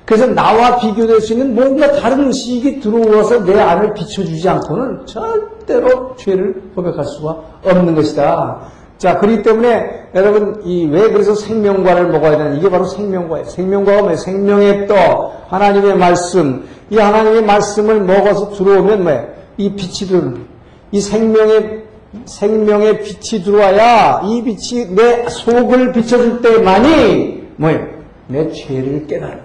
그래서 0.05 0.27
나와 0.27 0.79
비교될 0.79 1.21
수 1.21 1.33
있는 1.33 1.55
뭔가 1.55 1.93
다른 1.93 2.27
의식이 2.27 2.81
들어와서 2.81 3.45
내 3.45 3.59
안을 3.61 3.95
비춰주지 3.95 4.49
않고는 4.49 5.07
절대로 5.07 6.17
죄를 6.17 6.63
고백할 6.75 7.05
수가 7.05 7.41
없는 7.65 7.95
것이다. 7.95 8.61
자, 8.99 9.19
그렇기 9.19 9.43
때문에 9.43 10.09
여러분, 10.15 10.61
이 10.65 10.87
왜 10.87 11.11
그래서 11.11 11.35
생명과를 11.35 12.09
먹어야 12.09 12.37
되나? 12.37 12.55
이게 12.55 12.69
바로 12.71 12.85
생명과예요. 12.85 13.47
생명과가 13.47 14.01
뭐예요? 14.03 14.17
생명의 14.17 14.87
떡, 14.87 15.47
하나님의 15.49 15.97
말씀. 15.97 16.65
이 16.91 16.99
하나님의 16.99 17.43
말씀을 17.45 18.01
먹어서 18.03 18.51
들어오면 18.51 19.03
뭐예요? 19.05 19.27
이 19.57 19.71
빛이 19.75 20.09
들어오는 20.09 20.45
이 20.91 21.01
생명의 21.01 21.83
생명의 22.27 23.01
빛이 23.03 23.43
들어와야 23.43 24.21
이 24.25 24.43
빛이 24.43 24.95
내 24.95 25.27
속을 25.29 25.93
비춰줄 25.93 26.43
때만이 26.43 27.49
뭐예요? 27.57 27.87
내 28.29 28.51
죄를 28.53 29.07
거예요. 29.07 29.42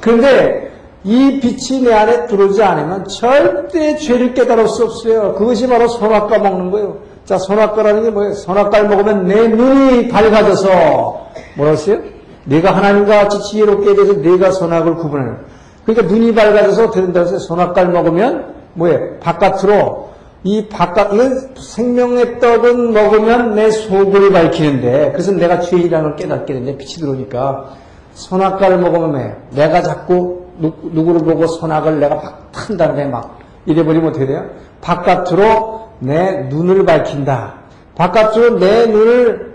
그런데 0.00 0.70
이 1.04 1.40
빛이 1.40 1.82
내 1.82 1.94
안에 1.94 2.26
들어오지 2.26 2.62
않으면 2.62 3.06
절대 3.06 3.96
죄를 3.96 4.34
깨달을 4.34 4.68
수 4.68 4.84
없어요. 4.84 5.34
그것이 5.34 5.68
바로 5.68 5.86
선악과 5.88 6.38
먹는 6.38 6.70
거예요. 6.70 6.98
자, 7.24 7.38
선악과라는 7.38 8.04
게 8.04 8.10
뭐예요? 8.10 8.34
선악과를 8.34 8.88
먹으면 8.88 9.26
내 9.26 9.48
눈이 9.48 10.08
밝아져서 10.08 11.26
뭐라 11.56 11.72
했어요? 11.72 11.98
내가 12.44 12.74
하나님과 12.76 13.18
같이 13.18 13.40
지혜롭게 13.42 13.94
돼서 13.94 14.14
내가 14.14 14.50
선악을 14.52 14.96
구분하는 14.96 15.38
그러니까 15.84 16.12
눈이 16.12 16.34
밝아져서 16.34 16.90
된다고 16.90 17.26
했어요? 17.26 17.38
선악과를 17.38 17.92
먹으면 17.92 18.54
뭐예요? 18.74 19.18
바깥으로 19.20 20.06
이 20.46 20.68
바깥, 20.68 21.12
이건 21.12 21.54
생명의 21.56 22.38
떡은 22.38 22.92
먹으면 22.92 23.56
내 23.56 23.68
속을 23.70 24.30
밝히는데, 24.30 25.10
그래서 25.10 25.32
내가 25.32 25.58
죄이라는 25.58 26.10
걸 26.10 26.16
깨닫게 26.16 26.52
되는데, 26.52 26.78
빛이 26.78 27.00
들어오니까, 27.00 27.74
선악과를 28.16 28.78
먹으면 28.78 29.14
왜? 29.14 29.36
내가 29.50 29.82
자꾸 29.82 30.46
누, 30.58 30.72
구를 30.72 31.20
보고 31.20 31.46
선악을 31.46 32.00
내가 32.00 32.14
막 32.16 32.46
탄 32.56 32.76
다음에 32.76 33.04
막 33.04 33.38
이래버리면 33.66 34.08
어떻게 34.08 34.26
돼요? 34.26 34.44
바깥으로 34.80 35.88
내 35.98 36.46
눈을 36.48 36.84
밝힌다. 36.84 37.54
바깥으로 37.94 38.58
내 38.58 38.86
눈을 38.86 39.54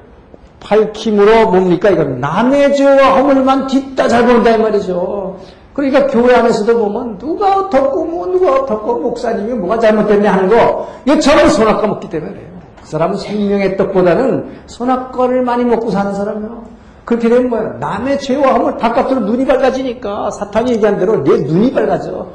밝힘으로 0.60 1.50
뭡니까? 1.50 1.90
이건 1.90 2.20
남의 2.20 2.76
죄와 2.76 3.18
허물만 3.18 3.68
뒷다 3.68 4.08
잘 4.08 4.26
본다 4.26 4.52
이 4.52 4.60
말이죠. 4.60 5.38
그러니까 5.74 6.06
교회 6.08 6.36
안에서도 6.36 6.78
보면 6.78 7.18
누가 7.18 7.58
어떻고 7.58 8.06
뭐 8.06 8.28
누가 8.28 8.62
어떻고 8.62 9.00
목사님이 9.00 9.54
뭐가 9.54 9.80
잘못됐냐 9.80 10.32
하는 10.32 10.50
거 10.50 10.88
전부 11.22 11.50
손아까 11.50 11.88
먹기 11.88 12.10
때문에 12.10 12.32
그래요. 12.32 12.48
그 12.82 12.88
사람은 12.88 13.18
생명의 13.18 13.78
떡보다는 13.78 14.52
손아까를 14.68 15.42
많이 15.44 15.64
먹고 15.64 15.90
사는 15.90 16.14
사람이요. 16.14 16.64
그렇게 17.12 17.28
되면 17.28 17.50
뭐야? 17.50 17.76
남의 17.82 18.20
죄와 18.22 18.54
허물 18.54 18.78
바깥으로 18.78 19.20
눈이 19.22 19.46
밝아지니까 19.46 20.32
사탄이 20.32 20.72
얘기한 20.72 20.98
대로 20.98 21.22
내 21.22 21.40
눈이 21.40 21.74
밝아져. 21.74 22.28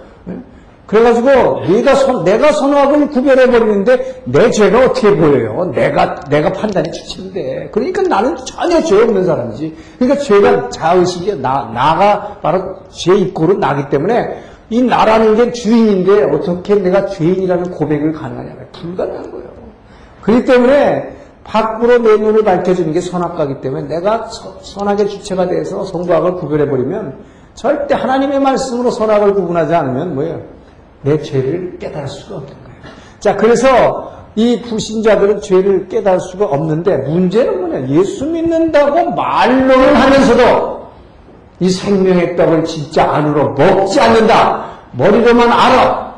그래가지고 0.87 1.63
내가 1.67 1.95
선, 1.95 2.25
내가 2.25 2.53
선악을 2.53 3.09
구별해 3.09 3.51
버리는데 3.51 4.23
내 4.27 4.51
죄가 4.51 4.85
어떻게 4.85 5.17
보여요? 5.17 5.73
내가 5.75 6.21
내가 6.29 6.53
판단이 6.53 6.93
주체인데 6.93 7.71
그러니까 7.73 8.03
나는 8.03 8.37
전혀 8.45 8.83
죄 8.83 9.03
없는 9.03 9.25
사람이지. 9.25 9.75
그러니까 9.99 10.23
죄가 10.23 10.69
자의식이 10.69 11.41
나 11.41 11.71
나가 11.75 12.37
바로 12.43 12.77
죄 12.91 13.17
입고로 13.17 13.55
나기 13.55 13.89
때문에 13.89 14.43
이 14.69 14.83
나라는 14.83 15.37
게 15.37 15.53
주인인데 15.53 16.25
어떻게 16.25 16.75
내가 16.75 17.07
죄인이라는 17.07 17.71
고백을 17.71 18.13
가능하냐? 18.13 18.53
불가능한 18.73 19.31
거예요. 19.31 19.47
그렇기 20.21 20.45
때문에 20.45 21.17
밖으로 21.47 21.99
내 21.99 22.17
눈을 22.17 22.45
밝혀주는 22.45 22.93
게 22.93 23.01
선악과기 23.01 23.61
때문에 23.61 23.87
내가 23.87 24.29
선악의 24.63 25.09
주체가 25.09 25.47
돼서 25.47 25.85
선과악을 25.85 26.35
구별해 26.35 26.69
버리면 26.69 27.19
절대 27.55 27.95
하나님의 27.95 28.41
말씀으로 28.41 28.91
선악을 28.91 29.35
구분하지 29.35 29.75
않으면 29.75 30.15
뭐예요? 30.15 30.43
내 31.03 31.23
죄를 31.23 31.79
깨달을 31.79 32.09
수가 32.09 32.37
없는 32.37 32.53
거예요. 32.53 32.77
자, 33.21 33.37
그래서 33.37 34.13
이 34.35 34.61
불신자들은 34.61 35.41
죄를 35.41 35.89
깨달을 35.89 36.21
수가 36.21 36.47
없는데 36.47 36.97
문제는 36.99 37.61
뭐냐? 37.61 37.89
예수 37.89 38.27
믿는다고 38.27 39.13
말로는 39.13 39.95
하면서도 39.95 40.87
이 41.61 41.71
생명의 41.71 42.37
떡을 42.37 42.65
진짜 42.65 43.11
안으로 43.11 43.55
먹지 43.55 43.99
않는다. 44.01 44.67
머리로만 44.93 45.51
알아. 45.51 46.17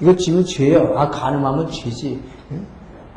이거 0.00 0.14
지금 0.14 0.44
죄예요. 0.44 0.92
아, 0.96 1.08
가늠하면 1.08 1.70
죄지. 1.70 2.22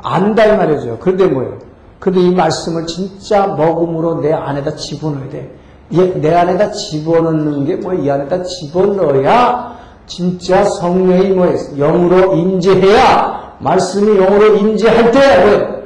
안다 0.02 0.46
이 0.46 0.56
말이죠. 0.56 0.98
그런데 1.00 1.26
뭐예요? 1.26 1.58
근데 1.98 2.20
이 2.20 2.34
말씀을 2.34 2.86
진짜 2.86 3.46
먹음으로 3.48 4.20
내 4.20 4.32
안에다 4.32 4.74
집어넣어야 4.76 5.28
돼. 5.28 5.50
내 5.90 6.34
안에다 6.34 6.70
집어넣는 6.70 7.64
게 7.66 7.76
뭐 7.76 7.94
이 7.94 8.08
안에다 8.10 8.42
집어넣어야 8.44 9.76
진짜 10.06 10.64
성령이 10.64 11.30
뭐 11.30 11.46
영으로 11.76 12.34
임재해야 12.36 13.56
말씀이 13.60 14.16
영으로 14.18 14.56
임재할 14.56 15.10
때 15.10 15.80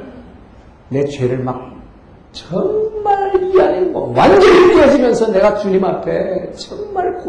내 0.89 1.03
죄를 1.05 1.39
막 1.39 1.59
정말 2.31 3.33
이 3.43 3.59
안에 3.59 3.81
뭐 3.81 4.13
완전히 4.15 4.75
깨어지면서 4.75 5.31
내가 5.31 5.55
주님 5.55 5.83
앞에 5.83 6.51
정말 6.55 7.19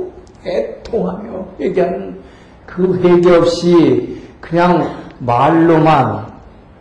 애통하며 0.45 1.47
회개하는 1.59 2.21
그 2.67 2.99
회개 3.03 3.35
없이 3.35 4.23
그냥 4.41 4.87
말로만 5.19 6.27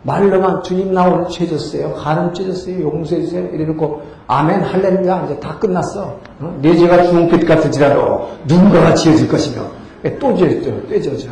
말로만 0.05 0.61
주님 0.61 0.93
나 0.93 1.07
오늘 1.07 1.27
죄 1.29 1.47
졌어요. 1.47 1.93
간음 1.95 2.31
죄 2.33 2.45
졌어요. 2.45 2.79
용서해 2.83 3.21
주세요. 3.21 3.43
이래놓고 3.51 4.03
아멘 4.27 4.61
할렐루야 4.61 5.23
이제 5.25 5.39
다 5.39 5.57
끝났어. 5.59 6.19
어? 6.39 6.57
내 6.61 6.75
죄가 6.77 7.03
주홍빛 7.03 7.47
같을지라도 7.47 8.29
누군가가 8.45 8.93
지어질 8.93 9.27
것이며 9.27 9.63
또 10.19 10.35
지어져 10.35 10.71
또 10.87 11.01
지어져. 11.01 11.29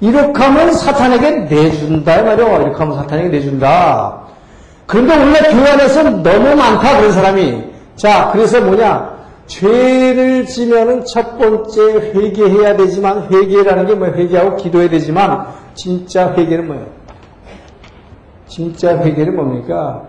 이렇게 0.00 0.42
하면 0.42 0.72
사탄에게 0.72 1.30
내준다 1.54 2.22
말이야. 2.22 2.56
이렇게 2.62 2.76
하면 2.78 2.96
사탄에게 2.96 3.28
내준다. 3.28 4.20
그런데 4.86 5.14
원래 5.16 5.38
교회 5.52 5.70
안에서 5.70 6.02
너무 6.02 6.56
많다 6.56 6.96
그런 6.98 7.12
사람이. 7.12 7.62
자 7.96 8.30
그래서 8.32 8.60
뭐냐 8.62 9.12
죄를 9.46 10.46
지면은 10.46 11.04
첫 11.04 11.38
번째 11.38 11.80
회개해야 12.14 12.76
되지만 12.78 13.28
회개라는 13.30 13.86
게 13.86 13.94
뭐 13.94 14.08
회개하고 14.08 14.56
기도해야 14.56 14.88
되지만 14.88 15.46
진짜 15.74 16.32
회개는 16.32 16.66
뭐예요? 16.66 16.86
진짜 18.46 18.96
회개는 18.98 19.36
뭡니까? 19.36 20.02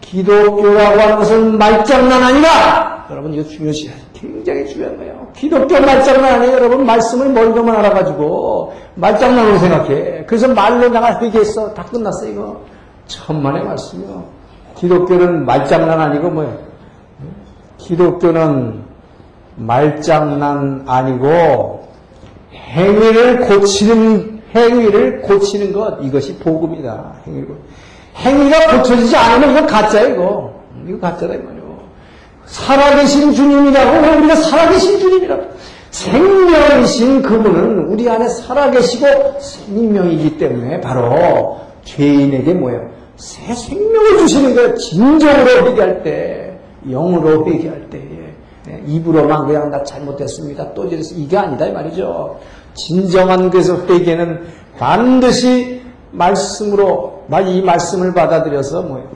기독교라고 0.00 1.00
하는 1.00 1.16
것은 1.16 1.58
말장난 1.58 2.22
아니다! 2.22 3.04
여러분, 3.10 3.32
이거 3.34 3.42
중요시, 3.42 3.90
굉장히 4.12 4.66
중요한 4.66 4.96
거예요. 4.96 5.26
기독교 5.34 5.80
말장난 5.80 6.34
아니에요. 6.34 6.54
여러분, 6.54 6.86
말씀을 6.86 7.30
멀리만 7.30 7.76
알아가지고, 7.76 8.74
말장난으로 8.94 9.58
생각해. 9.58 10.24
그래서 10.26 10.48
말로 10.48 10.88
내가 10.88 11.20
회개했어. 11.20 11.74
다 11.74 11.84
끝났어, 11.84 12.26
이거. 12.26 12.60
천만의 13.06 13.64
말씀이요. 13.64 14.24
기독교는 14.76 15.44
말장난 15.44 16.00
아니고 16.00 16.30
뭐예요? 16.30 16.56
기독교는 17.78 18.82
말장난 19.56 20.84
아니고, 20.86 21.88
행위를 22.52 23.40
고치는 23.40 24.37
행위를 24.54 25.22
고치는 25.22 25.72
것 25.72 25.98
이것이 26.02 26.36
복음이다. 26.38 27.14
행위가 28.16 28.78
고쳐지지 28.78 29.16
않으면 29.16 29.56
이거 29.56 29.66
가짜야 29.66 30.08
이거. 30.08 30.52
이거 30.86 30.98
가짜다 30.98 31.34
이 31.34 31.38
말이요. 31.38 31.78
살아계신 32.46 33.34
주님이라고 33.34 34.06
왜 34.06 34.16
우리가 34.16 34.34
살아계신 34.36 34.98
주님이라고 34.98 35.42
생명이신 35.90 37.22
그분은 37.22 37.86
우리 37.86 38.08
안에 38.08 38.28
살아계시고 38.28 39.06
생명이기 39.40 40.38
때문에 40.38 40.80
바로 40.80 41.60
죄인에게 41.84 42.54
뭐예요? 42.54 42.88
새 43.16 43.52
생명을 43.54 44.18
주시는 44.18 44.54
거예요. 44.54 44.74
진정으로 44.76 45.70
회개할 45.70 46.02
때, 46.02 46.58
영으로 46.88 47.46
회개할 47.46 47.90
때, 47.90 48.00
예, 48.68 48.82
입으로만 48.86 49.46
그냥 49.46 49.70
나 49.70 49.82
잘못했습니다. 49.82 50.74
또 50.74 50.86
이랬어. 50.86 51.14
이게 51.14 51.36
아니다 51.36 51.66
이 51.66 51.72
말이죠. 51.72 52.38
진정한 52.74 53.50
그래서 53.50 53.76
회개는 53.86 54.46
반드시 54.78 55.82
말씀으로 56.12 57.24
이 57.46 57.62
말씀을 57.62 58.14
받아들여서 58.14 58.82
뭐 58.82 59.10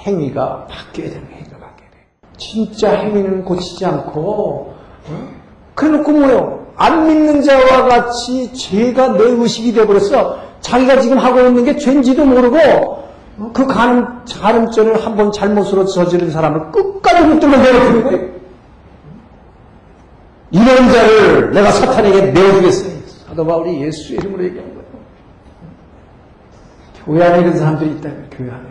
행위가 0.00 0.66
바뀌어야 0.68 1.10
되는 1.10 1.26
행위가 1.32 1.56
바뀌어야 1.58 1.90
돼. 1.90 2.06
진짜 2.36 2.92
행위는 2.92 3.44
고치지 3.44 3.84
않고 3.84 4.74
어? 5.08 5.28
그래놓고 5.74 6.12
뭐요? 6.12 6.66
안 6.76 7.06
믿는 7.08 7.42
자와 7.42 7.88
같이 7.88 8.52
죄가 8.52 9.14
내 9.14 9.24
의식이 9.24 9.72
되어버렸어. 9.72 10.38
자기가 10.60 11.00
지금 11.00 11.18
하고 11.18 11.40
있는 11.40 11.64
게 11.64 11.76
죄인지도 11.76 12.24
모르고 12.24 12.56
어? 12.58 13.50
그 13.52 13.66
가늠, 13.66 14.04
가늠죄를 14.40 15.04
한번 15.04 15.32
잘못으로 15.32 15.84
저지른 15.86 16.30
사람을 16.30 16.70
끝까지 16.72 17.26
붙들고 17.28 17.56
내려두는 17.56 18.04
거예요. 18.04 18.37
이런 20.50 20.90
자를 20.90 21.50
내가 21.52 21.70
사탄에게 21.70 22.32
내어주겠어요. 22.32 22.98
사도 23.26 23.46
바울이 23.46 23.82
예수 23.82 24.14
이름으로 24.14 24.44
얘기한 24.44 24.66
거예요. 24.68 24.78
교회 27.04 27.24
안에 27.24 27.40
이런 27.40 27.56
사람들이 27.56 27.90
있다. 27.92 28.10
교회 28.30 28.50
안에. 28.50 28.66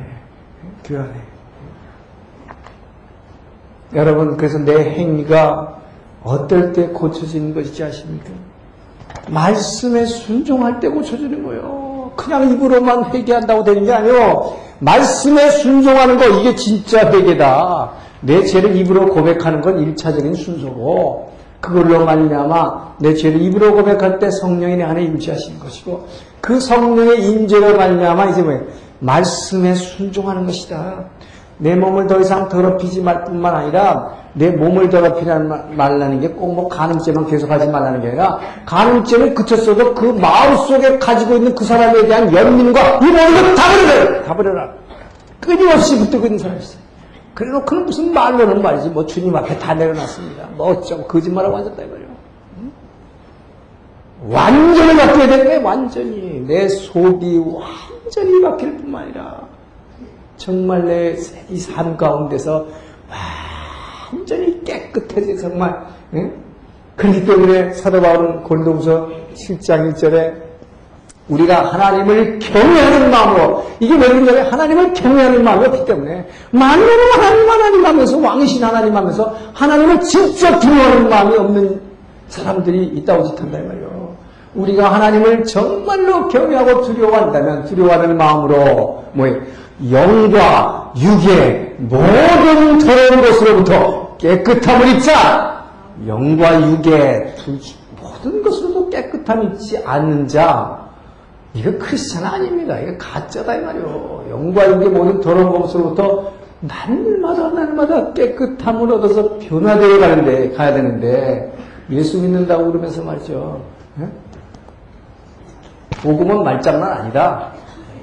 교회 0.84 1.00
안에. 1.00 1.14
여러분, 3.94 4.38
그래서 4.38 4.58
내 4.58 4.74
행위가 4.74 5.80
어떨 6.24 6.74
때 6.74 6.88
고쳐지는 6.88 7.54
것이지 7.54 7.84
아십니까? 7.84 8.32
말씀에 9.30 10.06
순종할 10.06 10.80
때 10.80 10.90
고쳐지는 10.90 11.44
거예요. 11.44 12.12
그냥 12.16 12.50
입으로만 12.52 13.14
회개한다고 13.14 13.64
되는 13.64 13.86
게 13.86 13.94
아니에요. 13.94 14.58
말씀에 14.80 15.52
순종하는 15.52 16.18
거, 16.18 16.28
이게 16.28 16.56
진짜 16.56 17.10
회개다. 17.12 17.92
내 18.22 18.44
죄를 18.44 18.76
입으로 18.76 19.08
고백하는 19.08 19.62
건 19.62 19.96
1차적인 19.96 20.36
순서고, 20.36 21.37
그걸로 21.62 22.06
말미암아 22.06 22.96
내 23.00 23.14
죄를 23.14 23.42
입으로 23.42 23.74
고백할 23.76 24.20
때 24.20 24.30
성령이 24.32 24.78
내 24.78 24.84
안에 24.84 25.04
임재하시는 25.04 25.60
것이고 25.60 26.08
그 26.42 26.60
성령의 26.60 27.24
임재로 27.30 27.78
말미암아 27.78 28.26
이제 28.28 28.42
뭐예요? 28.42 28.62
말씀에 29.00 29.74
순종하는 29.76 30.46
것이다. 30.46 31.06
내 31.60 31.76
몸을 31.76 32.06
더 32.06 32.20
이상 32.20 32.48
더럽히지 32.50 33.02
말 33.02 33.24
뿐만 33.26 33.56
아니라 33.56 34.14
내 34.34 34.52
몸을 34.52 34.90
더럽히지 34.90 35.26
말라는 35.76 36.22
게 36.22 36.30
꼭 36.30 36.54
뭐 36.54 36.68
간음죄만 36.70 37.26
계속하지 37.28 37.68
말라는 37.68 38.02
게 38.02 38.10
아니라 38.10 38.40
간음죄를 38.68 39.34
그쳤어도 39.34 39.96
그 39.96 40.06
마음속에 40.06 41.00
가지고 41.00 41.36
있는 41.38 41.56
그 41.56 41.66
사람에 41.66 42.06
대한 42.08 42.32
연민과 42.32 43.00
이 43.02 43.06
모든 43.06 43.56
것다 43.56 43.64
버려라! 43.72 44.24
다 44.24 44.36
버려라! 44.36 44.70
끊임없이 45.40 45.98
붙들고 45.98 46.26
있는 46.28 46.38
사람이 46.38 46.60
있어요. 46.60 46.87
그래놓고는 47.38 47.86
무슨 47.86 48.12
말로는 48.14 48.64
말이지. 48.64 48.90
뭐 48.90 49.06
주님 49.06 49.36
앞에 49.36 49.60
다 49.60 49.76
내려놨습니다. 49.76 50.48
뭐 50.58 50.70
어쩌고 50.72 51.04
거짓말하고 51.06 51.58
앉았다 51.58 51.84
이거요. 51.84 52.00
응? 52.58 52.72
완전히 54.28 54.98
바뀌어야 54.98 55.28
되는 55.28 55.46
거예요. 55.46 55.64
완전히. 55.64 56.44
내 56.48 56.68
속이 56.68 57.38
완전히 57.38 58.42
바뀔 58.42 58.76
뿐만 58.78 59.04
아니라 59.04 59.42
정말 60.38 60.86
내 60.86 61.16
이 61.52 61.60
삶 61.76 61.96
가운데서 61.96 62.66
완전히 64.12 64.64
깨끗해져 64.64 65.40
정말 65.40 65.86
응? 66.16 66.34
그렇기 66.96 67.24
때문에 67.24 67.74
사도 67.74 68.02
바울은 68.02 68.42
고린도후서 68.46 69.10
7장 69.36 69.94
1절에 69.94 70.47
우리가 71.30 71.74
하나님을 71.74 72.40
경외하는 72.40 73.12
마음으로 73.12 73.66
이게 73.80 73.96
왜 73.96 74.08
그러냐면 74.08 74.52
하나님을 74.52 74.94
경외하는 74.94 75.44
마음이 75.44 75.66
없기 75.66 75.86
때문에 75.86 76.28
만나는 76.52 77.12
하나님 77.14 77.50
하나님 77.50 77.86
하면서 77.86 78.18
왕이신 78.18 78.64
하나님 78.64 78.96
하면서 78.96 79.36
하나님을 79.54 80.00
진짜 80.02 80.58
두려워하는 80.60 81.10
마음이 81.10 81.38
없는 81.38 81.82
사람들이 82.30 82.86
있다고 82.96 83.24
짓한다 83.24 83.60
이 83.60 83.62
말이에요. 83.62 84.16
우리가 84.56 84.94
하나님을 84.94 85.44
정말로 85.44 86.28
경외하고 86.30 86.82
두려워한다면 86.84 87.66
두려워하는 87.66 88.18
마음으로 88.18 89.04
뭐예요? 89.14 89.42
영과 89.92 90.92
육의 90.98 91.76
모든 91.78 92.80
더러운 92.80 93.22
것으로부터 93.22 94.18
깨끗함을 94.18 94.88
입자. 94.96 95.66
영과 96.08 96.60
육의 96.60 97.36
모든 98.02 98.42
것으로도 98.42 98.90
깨끗함 98.90 99.44
있지 99.54 99.78
않는 99.86 100.28
자 100.28 100.87
이거 101.58 101.72
크리스찬 101.80 102.24
아닙니다. 102.24 102.80
이거 102.80 102.96
가짜다 103.00 103.56
이 103.56 103.62
말이요. 103.62 104.26
영과 104.30 104.70
육의 104.70 104.90
모든 104.90 105.20
더러운 105.22 105.60
것으로부터 105.60 106.32
날마다 106.60 107.50
날마다 107.50 108.14
깨끗함을 108.14 108.94
얻어서 108.94 109.38
변화되어 109.40 110.00
가는데 110.00 110.52
가야 110.52 110.74
되는데 110.74 111.52
예수 111.90 112.20
믿는다고 112.22 112.68
그러면서 112.68 113.02
말이죠. 113.02 113.62
네? 113.96 114.08
복음은 116.02 116.44
말장난 116.44 116.92
아니다. 116.92 117.54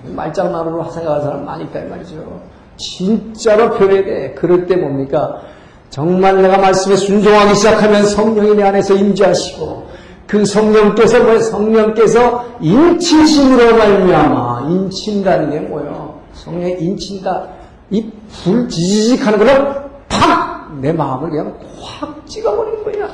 말장난으로 0.04 0.90
생각하는 0.90 1.22
사람 1.24 1.44
많이 1.44 1.64
있다 1.64 1.80
이 1.80 1.88
말이죠. 1.88 2.40
진짜로 2.76 3.74
변해야 3.74 4.04
돼. 4.04 4.34
그럴 4.36 4.66
때 4.66 4.74
뭡니까? 4.74 5.42
정말 5.90 6.42
내가 6.42 6.58
말씀에 6.58 6.96
순종하기 6.96 7.54
시작하면 7.54 8.04
성령이 8.04 8.56
내 8.56 8.64
안에서 8.64 8.94
임재하시고 8.94 9.93
그 10.26 10.44
성령께서 10.44 11.22
뭐 11.22 11.38
성령께서 11.38 12.44
인치심으로 12.60 13.76
말미암아 13.76 14.68
인친다는 14.70 15.50
게 15.50 15.60
뭐예요? 15.60 16.20
성령이 16.34 16.76
인친다. 16.80 17.48
이 17.90 18.10
불 18.44 18.68
지지직하는 18.68 19.38
거를 19.38 19.84
팍 20.08 20.54
내 20.80 20.92
마음을 20.92 21.30
그냥 21.30 21.56
확 21.80 22.26
찍어버리는 22.26 22.84
거야. 22.84 23.10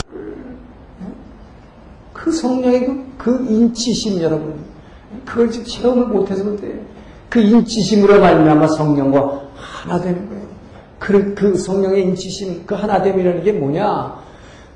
그 2.12 2.32
성령의 2.32 2.86
그, 2.86 3.04
그 3.18 3.46
인치심 3.48 4.20
여러분 4.20 4.54
그걸 5.24 5.50
지금 5.50 5.66
체험을 5.66 6.06
못해서 6.06 6.42
그런데 6.44 6.80
그 7.28 7.40
인치심으로 7.40 8.20
말미암아 8.20 8.66
성령과 8.68 9.40
하나 9.56 10.00
되는 10.00 10.28
거예요. 10.28 10.42
그, 10.98 11.34
그 11.34 11.56
성령의 11.56 12.02
인치심 12.02 12.66
그 12.66 12.74
하나 12.74 13.00
됨이라는 13.02 13.42
게 13.42 13.52
뭐냐? 13.52 14.18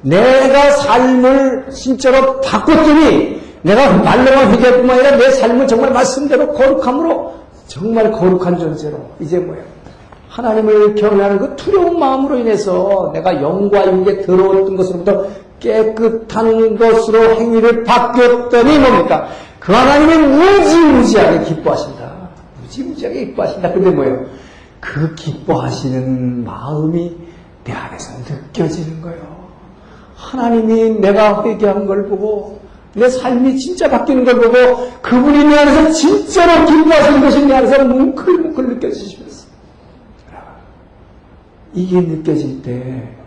내가 0.04 0.70
삶을 0.70 1.70
진짜로 1.70 2.40
바꿨더니 2.40 3.42
내가 3.62 3.96
말로만 3.96 4.52
회개할 4.52 4.76
뿐만 4.78 4.98
아니라 4.98 5.16
내 5.16 5.30
삶을 5.30 5.66
정말 5.66 5.92
말씀대로 5.92 6.52
거룩함으로 6.52 7.34
정말 7.66 8.12
거룩한 8.12 8.58
존재로 8.58 8.98
이제 9.20 9.38
뭐야 9.38 9.62
하나님을 10.28 10.94
경외하는 10.96 11.38
그 11.38 11.56
두려운 11.56 11.98
마음으로 11.98 12.36
인해서 12.36 13.10
내가 13.14 13.40
영과 13.40 13.86
육에 13.86 14.22
더러웠던 14.22 14.76
것으로부터 14.76 15.26
깨끗한 15.60 16.76
것으로 16.76 17.36
행위를 17.36 17.84
바뀌었더니 17.84 18.78
뭡니까? 18.78 19.28
그 19.60 19.72
하나님이 19.72 20.26
무지무지하게 20.26 21.44
기뻐하신다. 21.44 22.12
무지무지하게 22.62 23.26
기뻐하신다. 23.26 23.72
근데 23.72 23.90
뭐예요? 23.90 24.26
그 24.80 25.14
기뻐하시는 25.14 26.44
마음이 26.44 27.16
내 27.64 27.72
안에서 27.72 28.12
느껴지는 28.28 29.00
거예요. 29.00 29.43
하나님이 30.24 31.00
내가 31.00 31.42
회개한 31.44 31.86
걸 31.86 32.06
보고 32.08 32.60
내 32.94 33.08
삶이 33.08 33.58
진짜 33.58 33.88
바뀌는 33.88 34.24
걸 34.24 34.40
보고 34.40 34.90
그분이 35.02 35.44
내 35.44 35.58
안에서 35.58 35.90
진짜로 35.90 36.64
기뻐하시는 36.66 37.20
것이 37.20 37.46
내 37.46 37.54
안에서 37.54 37.84
뭉클뭉클 37.84 38.68
느껴지시면서 38.74 39.46
이게 41.74 42.00
느껴질 42.00 42.62
때 42.62 43.24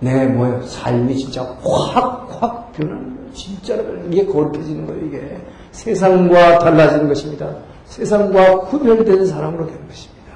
내 0.00 0.26
뭐예요? 0.26 0.62
삶이 0.62 1.16
진짜 1.16 1.42
확 1.62 2.28
확 2.40 2.72
변하는 2.72 3.16
거예요. 3.16 3.32
진짜로 3.34 3.82
이게 4.10 4.24
거룩해지는 4.24 4.86
거예요. 4.86 5.06
이게 5.06 5.38
세상과 5.72 6.58
달라지는 6.58 7.06
것입니다. 7.08 7.54
세상과 7.84 8.60
구별되는 8.60 9.26
사람으로 9.26 9.66
되는 9.66 9.86
것입니다. 9.86 10.32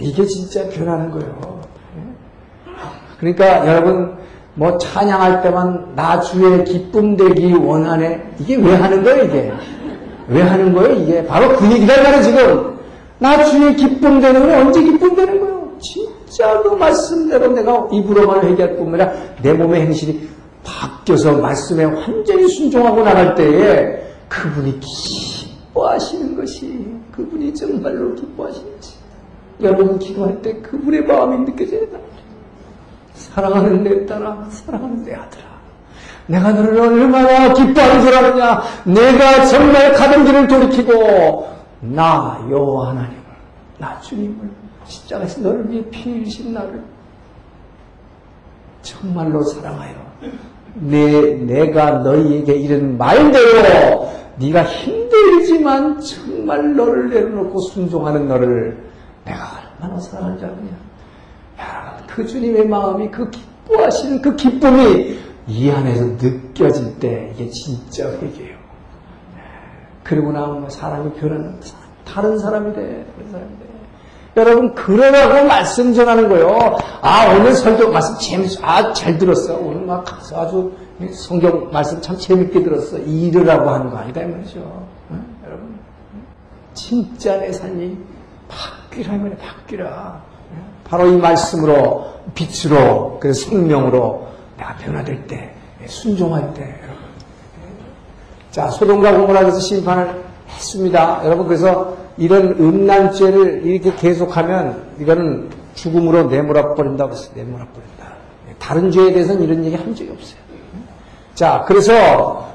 이게 0.00 0.26
진짜 0.26 0.68
변하는 0.68 1.12
거예요. 1.12 1.60
그러니까 3.20 3.66
여러분 3.68 4.16
뭐 4.58 4.76
찬양할 4.76 5.40
때만 5.42 5.94
나 5.94 6.20
주의 6.20 6.64
기쁨 6.64 7.16
되기 7.16 7.52
원하네. 7.52 8.34
이게 8.40 8.56
왜 8.56 8.74
하는 8.74 9.04
거예요, 9.04 9.24
이게? 9.24 9.52
왜 10.26 10.42
하는 10.42 10.72
거예요, 10.72 10.94
이게? 10.96 11.24
바로 11.24 11.56
그 11.56 11.64
얘기다 11.70 12.02
말이에요, 12.02 12.22
지금. 12.22 12.78
나 13.20 13.44
주의 13.44 13.76
기쁨 13.76 14.20
되는 14.20 14.40
건 14.40 14.66
언제 14.66 14.82
기쁨 14.82 15.14
되는 15.14 15.38
거예요? 15.40 15.68
진짜 15.78 16.60
그 16.60 16.70
말씀대로 16.74 17.52
내가 17.52 17.88
입으로만 17.92 18.44
회개할 18.48 18.76
뿐만 18.76 19.00
아니라 19.00 19.12
내 19.42 19.52
몸의 19.52 19.82
행실이 19.82 20.28
바뀌어서 20.64 21.38
말씀에 21.38 21.84
완전히 21.84 22.48
순종하고 22.48 23.04
나갈 23.04 23.36
때에 23.36 24.02
그분이 24.28 24.80
기뻐하시는 24.80 26.36
것이 26.36 26.84
그분이 27.12 27.54
정말로 27.54 28.12
기뻐하시는 28.16 28.74
것이 28.74 28.94
여러분 29.62 29.98
기도할 30.00 30.42
때 30.42 30.54
그분의 30.62 31.04
마음이 31.04 31.44
느껴져야 31.46 31.80
된다. 31.80 31.98
사랑하는 33.34 33.84
내 33.84 34.06
딸아, 34.06 34.46
사랑하는 34.50 35.04
내 35.04 35.14
아들아. 35.14 35.44
내가 36.26 36.52
너를 36.52 36.78
얼마나 36.78 37.52
기뻐하는 37.52 38.02
줄 38.02 38.14
아느냐? 38.14 38.62
내가 38.84 39.44
정말 39.46 39.92
가던 39.92 40.24
길을 40.24 40.48
돌이키고, 40.48 41.48
나, 41.80 42.44
여호와 42.50 42.90
하나님을, 42.90 43.22
나 43.78 43.98
주님을, 44.00 44.50
십자가에서 44.84 45.40
너를 45.42 45.70
위해 45.70 45.84
피 45.90 46.10
흘리신 46.10 46.52
나를 46.52 46.82
정말로 48.82 49.42
사랑하여 49.42 49.94
내, 50.74 51.34
내가 51.34 51.98
너희에게 51.98 52.54
이른 52.54 52.96
말대로 52.96 54.10
네가 54.36 54.64
힘들지만 54.64 56.00
정말 56.00 56.74
너를 56.74 57.10
내려놓고 57.10 57.60
순종하는 57.60 58.28
너를 58.28 58.78
내가 59.24 59.60
얼마나 59.80 60.00
사랑하는지 60.00 60.44
아느냐. 60.44 60.87
그 62.06 62.26
주님의 62.26 62.66
마음이 62.66 63.10
그 63.10 63.30
기뻐하시는 63.30 64.22
그 64.22 64.34
기쁨이 64.36 65.18
이 65.46 65.70
안에서 65.70 66.04
느껴질 66.20 66.98
때 66.98 67.32
이게 67.34 67.48
진짜 67.50 68.10
회개예요. 68.10 68.56
그리고 70.04 70.32
나면 70.32 70.70
사람이 70.70 71.12
변하는 71.14 71.60
다른 72.04 72.38
사람이 72.38 72.74
돼. 72.74 73.06
다른 73.14 73.30
사람이 73.30 73.50
돼. 73.58 73.68
여러분 74.36 74.74
그러라고 74.74 75.46
말씀 75.46 75.92
전하는 75.92 76.28
거요. 76.28 76.78
아 77.02 77.34
오늘 77.34 77.52
설교 77.54 77.90
말씀 77.90 78.16
재밌어. 78.18 78.64
아잘 78.64 79.18
들었어. 79.18 79.56
오늘 79.56 79.82
막 79.82 80.04
가서 80.04 80.40
아주 80.42 80.72
성경 81.12 81.70
말씀 81.70 82.00
참 82.00 82.16
재밌게 82.16 82.62
들었어. 82.62 82.98
이르라고 82.98 83.68
하는 83.68 83.90
거 83.90 83.98
아니다 83.98 84.22
이 84.22 84.26
말이죠. 84.26 84.86
응? 85.10 85.24
여러분 85.44 85.78
진짜 86.74 87.36
내 87.38 87.52
삶이 87.52 87.96
바뀌라면 88.48 89.38
바뀌라. 89.38 90.27
바로 90.88 91.06
이 91.08 91.16
말씀으로 91.16 92.06
빛으로 92.34 93.18
그 93.20 93.32
생명으로 93.32 94.26
내가 94.56 94.74
변화될 94.76 95.26
때 95.26 95.54
순종할 95.86 96.52
때 96.54 96.62
여러분. 96.62 97.02
자 98.50 98.70
소돔과 98.70 99.12
고모라 99.18 99.42
에서 99.42 99.60
심판을 99.60 100.22
했습니다. 100.48 101.22
여러분 101.24 101.46
그래서 101.46 101.96
이런 102.16 102.56
음란죄를 102.58 103.64
이렇게 103.64 103.94
계속하면 103.94 104.96
이거는 104.98 105.50
죽음으로 105.74 106.24
내몰아 106.24 106.74
버린다고 106.74 107.12
했어요. 107.12 107.30
내몰아 107.34 107.66
버린다. 107.66 108.08
다른 108.58 108.90
죄에 108.90 109.12
대해서는 109.12 109.42
이런 109.42 109.64
얘기 109.64 109.76
한 109.76 109.94
적이 109.94 110.10
없어요. 110.10 110.40
자 111.34 111.64
그래서 111.68 112.48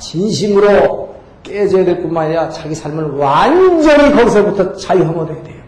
진심으로 0.00 1.14
깨져야 1.42 1.84
될 1.84 2.02
뿐만 2.02 2.26
아니라 2.26 2.48
자기 2.48 2.74
삶을 2.74 3.16
완전히 3.16 4.14
거기서부터 4.14 4.76
자유함얻어야 4.76 5.42
돼요. 5.42 5.65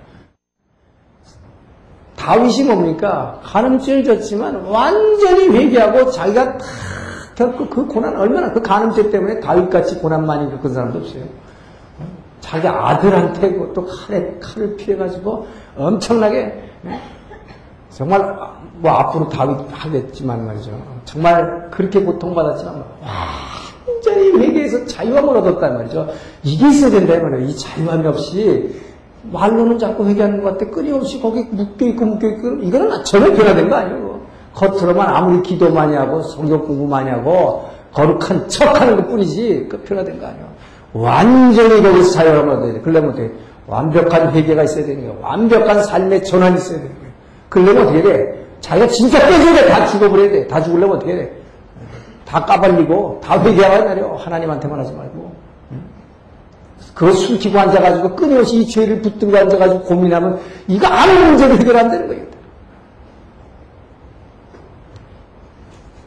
다윗이 2.29 2.64
뭡니까? 2.64 3.41
가늠죄를 3.43 4.05
졌지만 4.05 4.57
완전히 4.67 5.49
회개하고 5.49 6.11
자기가 6.11 6.59
다 6.59 6.64
겪고 7.35 7.69
그 7.69 7.87
고난 7.87 8.14
얼마나 8.19 8.53
그 8.53 8.61
가늠죄 8.61 9.09
때문에 9.09 9.41
다윗같이 9.41 9.95
고난 10.01 10.27
많이 10.27 10.51
겪은 10.51 10.75
사람도 10.75 10.99
없어요. 10.99 11.23
자기 12.41 12.69
아들한테 12.69 13.73
또 13.73 13.87
칼에 13.87 14.38
칼을 14.43 14.77
피해가지고 14.77 15.47
엄청나게 15.79 16.71
정말 17.88 18.37
뭐 18.75 18.91
앞으로 18.93 19.31
다윗 19.31 19.57
하겠지만 19.71 20.45
말이죠. 20.45 20.71
정말 21.07 21.71
그렇게 21.71 22.03
고통받았지만 22.03 22.85
완전히 23.87 24.33
회개에서 24.38 24.85
자유함을 24.85 25.35
얻었단 25.38 25.79
말이죠. 25.79 26.09
이게 26.43 26.69
있어야 26.69 26.91
된다 26.91 27.19
말이에요. 27.23 27.49
이 27.49 27.57
자유함이 27.57 28.07
없이 28.07 28.88
말로는 29.23 29.79
자꾸 29.79 30.07
회개하는 30.07 30.43
것 30.43 30.53
같아 30.59 30.71
끊임없이 30.71 31.21
거기 31.21 31.43
묶여있고 31.51 32.05
묶여있고 32.05 32.49
이거는 32.63 33.05
전혀 33.05 33.33
변화된 33.33 33.69
거 33.69 33.77
아니에요. 33.77 34.21
겉으로만 34.55 35.09
아무리 35.09 35.43
기도 35.43 35.71
많이 35.71 35.95
하고 35.95 36.23
성경 36.23 36.65
공부 36.67 36.87
많이 36.87 37.11
하고 37.11 37.69
거룩한 37.93 38.49
척 38.49 38.81
하는 38.81 38.97
것 38.97 39.09
뿐이지 39.09 39.67
그 39.71 39.79
변화된 39.79 40.21
거 40.21 40.27
아니야. 40.27 40.45
완전히 40.93 41.83
거기서 41.83 42.13
자유하면 42.13 42.73
돼. 42.73 42.81
그러려면 42.81 43.11
어떻게 43.11 43.31
완벽한 43.67 44.33
회개가 44.33 44.63
있어야 44.65 44.87
되는 44.87 45.07
거야. 45.07 45.17
완벽한 45.21 45.83
삶의 45.83 46.25
전환이 46.25 46.57
있어야 46.57 46.79
되는 46.79 46.95
거야. 46.95 47.09
그러려면 47.49 47.83
어떻게 47.85 48.03
돼? 48.03 48.47
자기가 48.61 48.87
진짜 48.89 49.19
깨져야 49.29 49.55
돼. 49.55 49.69
다 49.69 49.87
죽어버려야 49.87 50.31
돼. 50.31 50.47
다 50.49 50.63
죽으려면 50.63 50.97
어떻게 50.97 51.15
돼? 51.15 51.37
다 52.25 52.45
까발리고 52.45 53.21
다 53.23 53.37
말이야. 53.37 54.17
하나님한테만 54.17 54.81
하지 54.81 54.93
말고. 54.93 55.28
그거 56.99 57.13
숨기고 57.13 57.57
앉아가지고 57.57 58.17
끊임없이 58.17 58.57
이 58.57 58.67
죄를 58.67 59.01
붙들고 59.01 59.37
앉아가지고 59.37 59.83
고민하면 59.83 60.41
이거 60.67 60.89
아무 60.89 61.27
문제도 61.27 61.55
해결 61.55 61.77
안 61.77 61.91
되는 61.93 62.09
거예요. 62.09 62.25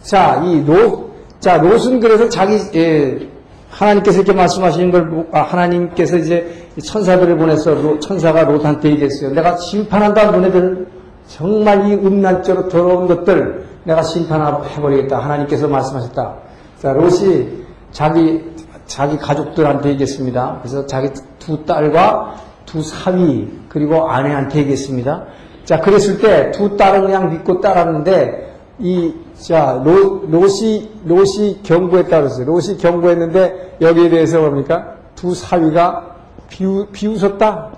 자, 0.01 0.43
이 0.43 0.62
롯, 0.65 1.13
자, 1.39 1.60
롯은 1.60 2.01
그래서 2.01 2.27
자기, 2.27 2.60
예, 2.75 3.25
하나님께서 3.69 4.17
이렇게 4.17 4.34
말씀하시는 4.34 4.91
걸, 4.91 5.27
아, 5.32 5.43
하나님께서 5.43 6.17
이제 6.17 6.67
천사들을 6.84 7.38
보내서 7.38 7.73
롯, 7.73 8.01
천사가 8.01 8.43
롯한테 8.43 8.89
얘기했어요. 8.89 9.32
내가 9.32 9.56
심판한다, 9.56 10.30
너네들. 10.32 10.88
정말 11.27 11.89
이 11.89 11.93
음란죄로 11.93 12.67
더러운 12.67 13.08
것들 13.08 13.65
내가 13.86 14.04
심판해버리겠다. 14.04 15.19
하나님께서 15.19 15.69
말씀하셨다. 15.69 16.36
자, 16.80 16.91
롯이 16.91 17.47
자기, 17.93 18.43
자기 18.91 19.17
가족들한테 19.17 19.89
얘기했습니다. 19.91 20.60
그래서 20.62 20.86
자기 20.86 21.10
두 21.39 21.65
딸과 21.65 22.36
두 22.65 22.82
사위, 22.84 23.47
그리고 23.69 24.10
아내한테 24.10 24.60
얘기했습니다. 24.60 25.23
자, 25.63 25.80
그랬을 25.80 26.17
때 26.19 26.51
두 26.51 26.75
딸은 26.75 27.04
그냥 27.04 27.30
믿고 27.32 27.62
따랐는데, 27.62 28.54
이, 28.80 29.13
자, 29.39 29.82
로, 29.86 30.23
롯이, 30.30 30.91
롯이 31.06 31.63
경고했다 31.63 32.19
그랬어요. 32.19 32.45
롯이 32.45 32.77
경고했는데, 32.80 33.77
여기에 33.80 34.10
대해서 34.10 34.41
뭡니까? 34.41 34.95
두 35.15 35.34
사위가 35.34 36.15
비우, 36.49 36.88
비웃었다? 36.91 37.69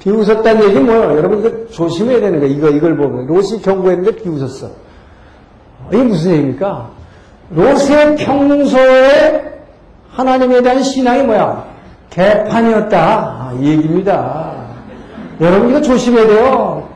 비웃었다는 0.00 0.68
얘기 0.68 0.80
뭐예요? 0.80 1.16
여러분 1.16 1.38
이거 1.40 1.66
조심해야 1.68 2.20
되는 2.20 2.40
거예요. 2.40 2.52
이거, 2.52 2.68
이걸 2.70 2.96
보면. 2.96 3.26
롯이 3.26 3.62
경고했는데 3.62 4.16
비웃었어. 4.22 4.68
이게 5.92 6.02
무슨 6.02 6.32
얘기입니까? 6.32 6.90
롯의 7.54 8.16
평소에 8.16 9.42
하나님에 10.10 10.62
대한 10.62 10.82
신앙이 10.82 11.22
뭐야? 11.22 11.64
개판이었다. 12.10 12.98
아, 12.98 13.52
이 13.60 13.68
얘기입니다. 13.68 14.52
여러분 15.40 15.70
이거 15.70 15.80
조심해야 15.80 16.26
돼요. 16.26 16.88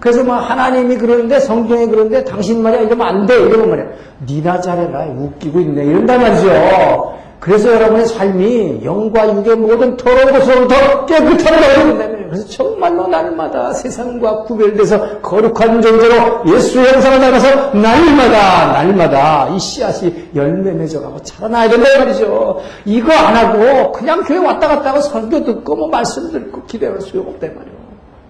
그래서 0.00 0.22
뭐 0.22 0.34
하나님이 0.34 0.96
그러는데 0.98 1.40
성경이 1.40 1.86
그러는데 1.86 2.24
당신 2.24 2.62
말이야 2.62 2.82
이러면 2.82 3.06
안 3.06 3.26
돼. 3.26 3.34
이러면 3.40 3.70
말이야. 3.70 3.86
니나 4.26 4.60
잘해라. 4.60 5.06
웃기고 5.16 5.60
있네. 5.60 5.84
이런단 5.84 6.20
말이죠. 6.20 7.14
그래서 7.44 7.74
여러분의 7.74 8.06
삶이 8.06 8.80
영과 8.84 9.28
육의 9.28 9.56
모든 9.56 9.98
더러운 9.98 10.32
것으로부터 10.32 11.04
깨끗하게 11.04 11.60
되어야 11.60 12.08
그래서 12.30 12.48
정말로 12.48 13.06
날마다 13.06 13.70
세상과 13.74 14.44
구별돼서 14.44 15.20
거룩한 15.20 15.82
존재로 15.82 16.42
예수의 16.48 16.94
형상을 16.94 17.20
닮아서 17.20 17.74
날마다 17.74 18.72
날마다 18.72 19.48
이 19.50 19.58
씨앗이 19.58 20.30
열매 20.34 20.72
맺어가고 20.72 21.22
자라나야 21.22 21.68
된다 21.68 21.86
말이죠. 21.98 22.62
이거 22.86 23.12
안 23.12 23.36
하고 23.36 23.92
그냥 23.92 24.24
교회 24.24 24.38
왔다 24.38 24.66
갔다 24.66 24.90
하고 24.90 25.02
설교 25.02 25.44
듣고 25.44 25.76
뭐 25.76 25.88
말씀 25.88 26.32
듣고 26.32 26.64
기대할 26.64 26.98
소용없다 27.02 27.46
말이에요. 27.46 27.74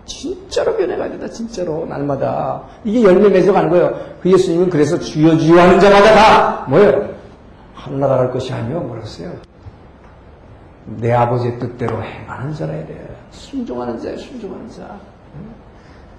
진짜로 0.07 0.77
변해가야 0.77 1.09
된다, 1.09 1.27
진짜로, 1.31 1.87
날마다. 1.89 2.63
이게 2.85 3.03
열매 3.05 3.29
맺어가는 3.29 3.71
거예요. 3.71 3.95
그 4.21 4.31
예수님은 4.31 4.69
그래서 4.69 4.99
주여 4.99 5.39
주여 5.39 5.59
하는 5.63 5.81
자마다 5.81 6.15
다, 6.15 6.67
뭐예요? 6.69 7.15
갈 7.85 8.31
것이 8.31 8.53
아니요, 8.53 8.81
뭐랬어요? 8.81 9.31
내 10.87 11.13
아버지의 11.13 11.59
뜻대로 11.59 12.03
행하는 12.03 12.55
자라야 12.55 12.87
돼. 12.87 13.17
순종하는 13.31 14.01
자야, 14.01 14.17
순종하는 14.17 14.69
자. 14.71 14.97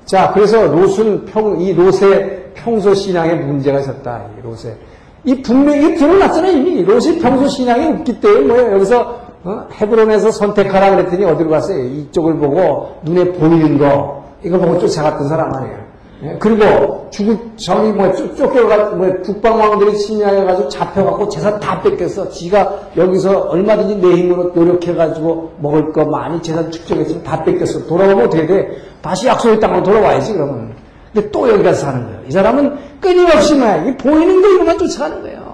자, 0.06 0.32
그래서 0.34 0.68
롯은 0.68 1.26
평, 1.26 1.60
이 1.60 1.74
롯의 1.74 2.52
평소 2.54 2.94
신앙에 2.94 3.36
문제가 3.36 3.80
있었다, 3.80 4.26
이 4.38 4.42
롯의. 4.42 4.78
이 5.24 5.42
분명히 5.42 5.96
드러났잖아요, 5.96 6.52
이미. 6.52 6.84
롯이 6.84 7.20
평소 7.20 7.48
신앙이 7.48 8.00
없기 8.00 8.20
때문에 8.20 8.46
뭐예요? 8.46 8.74
여기서 8.74 9.26
어? 9.46 9.68
헤브론에서 9.74 10.32
선택하라 10.32 10.92
그랬더니 10.92 11.24
어디로 11.24 11.52
갔어요? 11.52 11.84
이쪽을 11.84 12.38
보고 12.38 13.00
눈에 13.04 13.32
보이는 13.34 13.78
거 13.78 14.26
이거 14.44 14.58
보고 14.58 14.80
쫓아갔던 14.80 15.28
사람 15.28 15.54
아니에요. 15.54 15.85
예? 16.24 16.38
그리고 16.40 17.08
죽을 17.12 17.38
저기 17.58 17.92
뭐 17.92 18.12
쫓겨가 18.14 18.92
뭐 18.92 19.12
북방왕들이 19.24 19.98
침략해가지고 19.98 20.70
잡혀갖고 20.70 21.30
재산 21.30 21.60
다 21.60 21.82
뺏겼어. 21.82 22.30
지가 22.30 22.92
여기서 22.96 23.42
얼마든지 23.50 23.98
내 23.98 24.16
힘으로 24.16 24.52
노력해가지고 24.56 25.54
먹을 25.60 25.92
거 25.92 26.06
많이 26.06 26.42
재산 26.42 26.72
축적했으면 26.72 27.24
다 27.24 27.44
뺏겼어. 27.44 27.86
돌아오면 27.86 28.28
어떻게 28.28 28.46
돼? 28.46 28.70
다시 29.02 29.28
약속의 29.28 29.60
땅으로 29.60 29.84
돌아와야지 29.84 30.34
그러면. 30.34 30.74
근데 31.14 31.30
또 31.32 31.50
여기 31.50 31.64
가서 31.64 31.86
사는 31.86 32.06
거예요. 32.06 32.20
이 32.28 32.32
사람은 32.32 32.78
끊임없이 33.02 33.56
막 33.56 33.84
보이는 33.98 34.42
거 34.42 34.50
이것만 34.50 34.78
쫓아가는 34.78 35.22
거예요. 35.22 35.46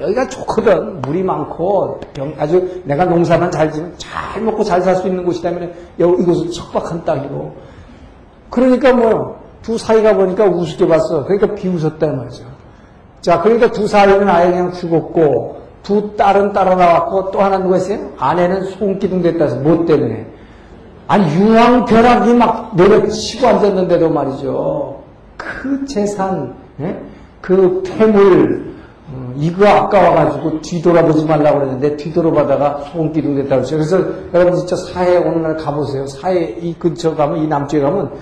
여기가 0.00 0.28
좋거든. 0.28 1.00
물이 1.02 1.22
많고 1.22 2.00
병, 2.12 2.34
아주 2.38 2.82
내가 2.84 3.04
농사만 3.04 3.50
잘 3.50 3.72
지면 3.72 3.94
잘 3.96 4.42
먹고 4.42 4.62
잘 4.62 4.82
살 4.82 4.96
수 4.96 5.06
있는 5.08 5.24
곳이라면 5.24 5.72
여기 6.00 6.22
이곳은 6.22 6.50
척박한 6.50 7.04
땅이고. 7.04 7.54
그러니까 8.50 8.92
뭐 8.92 9.45
두 9.66 9.76
사이가 9.76 10.14
보니까 10.14 10.44
우습게 10.44 10.86
봤어. 10.86 11.24
그러니까 11.24 11.56
비웃었다 11.56 12.06
말이죠. 12.06 12.44
자, 13.20 13.42
그러니까 13.42 13.72
두 13.72 13.88
사이는 13.88 14.28
아예 14.28 14.52
그냥 14.52 14.72
죽었고 14.72 15.56
두 15.82 16.14
딸은 16.16 16.52
따라 16.52 16.76
나왔고 16.76 17.32
또 17.32 17.40
하나 17.40 17.58
누가 17.58 17.76
있어요? 17.78 18.12
아내는 18.16 18.62
손기둥 18.66 19.22
됐다 19.22 19.46
해서 19.46 19.56
뭐 19.56 19.84
때문에? 19.84 20.24
아니 21.08 21.34
유황 21.34 21.84
벼락이 21.84 22.32
막 22.34 22.76
내려치고 22.76 23.44
앉았는데도 23.44 24.08
말이죠. 24.08 25.00
그 25.36 25.84
재산, 25.86 26.54
예? 26.78 27.00
그 27.40 27.82
폐물, 27.82 28.72
이거 29.36 29.66
아까워가지고 29.66 30.60
뒤돌아보지 30.60 31.24
말라고 31.24 31.58
그랬는데 31.58 31.96
뒤돌아보다가 31.96 32.84
소금기둥 32.92 33.34
됐다고 33.34 33.62
그랬어요. 33.62 33.78
그래서 33.78 34.10
여러분 34.32 34.56
진짜 34.58 34.76
사해 34.76 35.16
오는 35.16 35.42
날 35.42 35.56
가보세요. 35.56 36.06
사해 36.06 36.56
이 36.60 36.72
근처 36.78 37.16
가면, 37.16 37.38
이 37.38 37.48
남쪽에 37.48 37.82
가면 37.82 38.12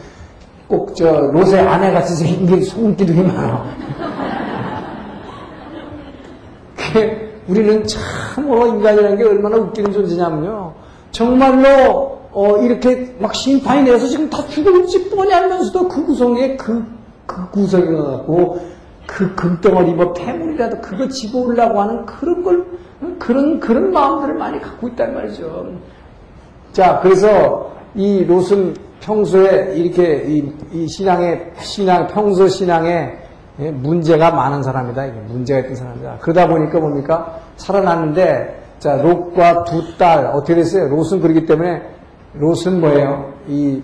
꼭저 0.68 1.30
롯의 1.32 1.60
아내 1.60 1.92
같이 1.92 2.14
생긴 2.14 2.46
게 2.46 2.60
소금기둥이 2.62 3.22
많아. 3.22 3.64
우리는 7.48 7.84
참으로 7.86 8.66
인간이라는 8.68 9.18
게 9.18 9.24
얼마나 9.24 9.56
웃기는 9.56 9.92
존재냐면요. 9.92 10.72
정말로 11.10 12.20
어, 12.32 12.56
이렇게 12.58 13.14
막 13.18 13.34
심판이 13.34 13.82
내려서 13.82 14.08
지금 14.08 14.28
다 14.28 14.44
죽을지 14.48 15.08
뻔히 15.10 15.32
알면서도 15.32 15.88
그 15.88 16.04
구성에 16.04 16.56
그, 16.56 16.84
그 17.26 17.48
구성이 17.50 17.94
갖고 17.96 18.58
그 19.06 19.34
금덩어리 19.34 19.92
뭐 19.92 20.12
폐물이라도 20.12 20.80
그거 20.80 21.06
집어오려고 21.06 21.80
하는 21.80 22.06
그런 22.06 22.42
걸 22.42 22.64
그런 23.18 23.60
그런 23.60 23.92
마음들을 23.92 24.34
많이 24.34 24.60
갖고 24.60 24.88
있단 24.88 25.14
말이죠. 25.14 25.72
자, 26.72 26.98
그래서 27.00 27.72
이 27.94 28.24
롯은 28.24 28.74
평소에 29.04 29.74
이렇게 29.76 30.24
이, 30.26 30.52
이 30.72 30.88
신앙의 30.88 31.52
신앙 31.58 32.06
평소 32.08 32.48
신앙에 32.48 33.12
예, 33.60 33.70
문제가 33.70 34.32
많은 34.32 34.62
사람이다. 34.64 35.06
이게 35.06 35.18
문제가 35.28 35.60
있던 35.60 35.76
사람이다. 35.76 36.18
그러다 36.20 36.48
보니까 36.48 36.78
뭡니까 36.80 37.38
살아났는데 37.56 38.62
자 38.80 38.96
롯과 38.96 39.64
두 39.64 39.96
딸 39.96 40.26
어떻게 40.26 40.56
됐어요? 40.56 40.88
롯은 40.88 41.20
그러기 41.20 41.46
때문에 41.46 41.82
롯은 42.34 42.80
뭐예요? 42.80 43.32
이 43.46 43.80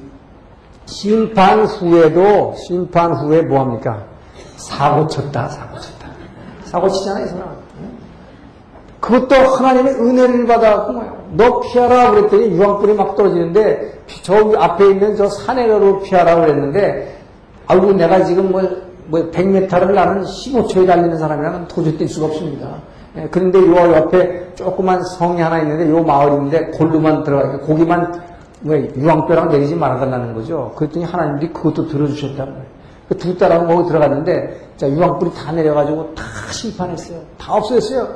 심판 0.86 1.64
후에도 1.66 2.54
심판 2.66 3.12
후에 3.14 3.42
뭐 3.42 3.60
합니까? 3.60 4.04
사고 4.56 5.06
쳤다, 5.06 5.48
사고 5.48 5.78
쳤다. 5.78 6.08
사고 6.64 6.88
치잖아요, 6.88 7.24
이 7.24 7.28
사람. 7.28 7.59
그것도 9.00 9.34
하나님의 9.34 9.94
은혜를 9.94 10.44
뭐야. 10.44 11.20
너 11.32 11.60
피하라 11.60 12.10
그랬더니 12.10 12.50
유황불이 12.50 12.94
막 12.94 13.16
떨어지는데 13.16 14.00
저 14.22 14.52
앞에 14.58 14.90
있는 14.90 15.16
저 15.16 15.28
산에로 15.28 16.00
피하라 16.00 16.36
그랬는데 16.36 17.18
아이고 17.66 17.92
내가 17.92 18.24
지금 18.24 18.50
뭐, 18.50 18.62
뭐 19.06 19.30
100m를 19.30 19.92
나는 19.92 20.24
15초에 20.24 20.86
달리는 20.86 21.16
사람이라면 21.16 21.68
도저히 21.68 21.96
뛸 21.96 22.08
수가 22.08 22.26
없습니다. 22.26 22.68
예, 23.16 23.28
그런데 23.30 23.58
요 23.58 23.92
옆에 23.92 24.54
조그만 24.54 25.02
성이 25.02 25.40
하나 25.40 25.60
있는데 25.60 25.88
요 25.88 26.02
마을인데 26.02 26.72
골로만 26.72 27.24
들어가 27.24 27.58
고기만 27.58 28.20
뭐 28.60 28.76
유황뼈랑 28.76 29.48
내리지 29.48 29.74
말아달라는 29.74 30.34
거죠. 30.34 30.72
그랬더니 30.76 31.04
하나님들이 31.04 31.52
그것도 31.52 31.88
들어주셨단 31.88 32.38
말이에요. 32.46 32.80
두 33.18 33.36
딸하고 33.36 33.66
거기 33.66 33.88
들어갔는데, 33.88 34.70
자, 34.76 34.88
유황불이 34.88 35.32
다 35.34 35.50
내려가지고 35.52 36.14
다 36.14 36.22
심판했어요. 36.52 37.18
다 37.38 37.54
없어졌어요. 37.54 38.08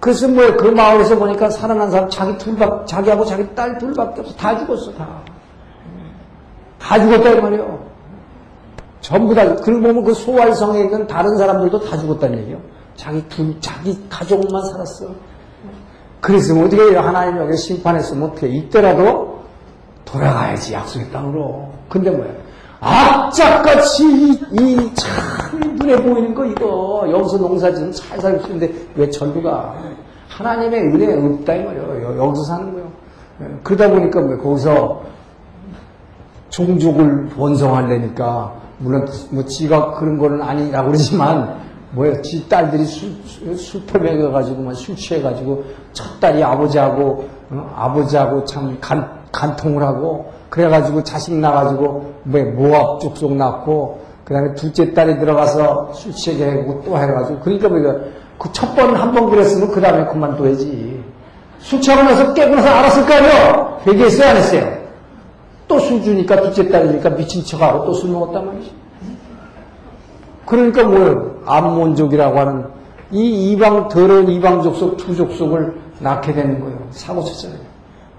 그래서 0.00 0.26
뭐, 0.28 0.56
그 0.56 0.66
마을에서 0.66 1.18
보니까 1.18 1.50
살아난 1.50 1.90
사람, 1.90 2.08
자기 2.08 2.36
둘밖, 2.38 2.86
자기하고 2.86 3.24
자기 3.26 3.54
딸 3.54 3.76
둘밖에 3.78 4.22
없어. 4.22 4.34
다 4.34 4.58
죽었어, 4.58 4.94
다. 4.94 5.06
다 6.78 6.98
죽었다, 6.98 7.30
이 7.30 7.40
말이에요. 7.40 7.78
전부 9.02 9.34
다, 9.34 9.56
그리고 9.56 9.82
보면 9.82 10.04
그 10.04 10.14
소활성에 10.14 10.80
있는 10.80 11.06
다른 11.06 11.36
사람들도 11.36 11.80
다 11.80 11.98
죽었다는 11.98 12.38
얘기예요. 12.38 12.58
자기 12.96 13.26
둘, 13.28 13.60
자기 13.60 13.98
가족만 14.08 14.64
살았어. 14.70 15.14
그랬으면 16.20 16.66
어떻게 16.66 16.96
하나님 16.96 17.38
여기 17.38 17.56
심판했으면 17.56 18.30
어떻게 18.30 18.48
이때라도 18.48 19.40
돌아가야지 20.04 20.74
약속의 20.74 21.10
땅으로. 21.10 21.70
근데 21.88 22.10
뭐야? 22.10 22.30
악착같이 22.80 24.04
이 24.52 24.94
참 24.94 25.76
눈에 25.76 25.96
보이는 25.96 26.34
거 26.34 26.44
이거 26.46 27.06
여기서 27.10 27.38
농사 27.38 27.72
지면 27.72 27.92
잘 27.92 28.20
살고 28.20 28.46
있는데 28.48 28.72
왜 28.94 29.10
전부가 29.10 29.74
하나님의 30.28 30.80
은혜 30.80 31.14
없다 31.14 31.54
이 31.54 31.64
말이에요. 31.64 32.16
여기서 32.18 32.44
사는 32.44 32.72
거예요. 32.72 32.88
예, 33.42 33.46
그러다 33.62 33.88
보니까 33.90 34.20
뭐 34.20 34.36
거기서 34.38 35.02
종족을 36.50 37.28
번성하려니까 37.36 38.54
물론 38.78 39.06
뭐 39.30 39.44
지가 39.44 39.92
그런 39.92 40.18
거는 40.18 40.42
아니라고 40.42 40.88
그러지만 40.88 41.58
뭐야 41.92 42.22
지 42.22 42.48
딸들이 42.48 42.84
술, 42.84 43.10
술터 43.56 43.98
먹여 43.98 44.30
가지고 44.30 44.62
막술 44.62 44.96
취해 44.96 45.20
가지고 45.20 45.64
첫 45.92 46.20
딸이 46.20 46.42
아버지하고 46.42 47.28
어? 47.50 47.72
아버지하고 47.76 48.44
참 48.44 48.78
간, 48.80 49.22
간통을 49.32 49.82
하고 49.82 50.32
그래가지고 50.50 51.02
자식 51.04 51.34
나가지고 51.34 52.12
뭐 52.24 52.42
모압 52.42 53.00
족속 53.00 53.32
낳고 53.34 54.00
그다음에 54.24 54.54
둘째 54.54 54.92
딸이 54.92 55.18
들어가서 55.18 55.92
술 55.94 56.12
취하게 56.12 56.58
하고 56.60 56.82
또 56.84 56.98
해가지고. 56.98 57.40
그러니까 57.40 57.68
뭐그 57.68 58.52
첫 58.52 58.74
번 58.76 58.94
한 58.94 59.12
번 59.12 59.30
그랬으면 59.30 59.70
그 59.70 59.80
다음에 59.80 60.04
그만둬야지. 60.06 61.02
술 61.60 61.80
취하고 61.80 62.02
나서 62.02 62.32
깨고 62.34 62.54
나서 62.54 62.68
알았을 62.68 63.06
거 63.06 63.14
아니에요? 63.14 63.80
회개했어요? 63.86 64.28
안 64.30 64.36
했어요? 64.36 64.80
또 65.68 65.78
술 65.78 66.02
주니까 66.02 66.40
둘째 66.42 66.68
딸이니까 66.68 67.10
미친 67.10 67.44
척하고 67.44 67.84
또 67.86 67.92
술 67.94 68.10
먹었단 68.10 68.46
말이지. 68.46 68.72
그러니까 70.46 70.82
뭐예요 70.84 71.36
암몬족이라고 71.46 72.38
하는 72.38 72.64
이 73.12 73.52
이방 73.52 73.88
더러운 73.88 74.28
이방 74.28 74.62
족속 74.62 74.96
두 74.96 75.14
족속을 75.14 75.74
낳게 76.00 76.32
되는 76.32 76.60
거예요. 76.60 76.78
사고 76.90 77.22
쳤잖아요 77.24 77.69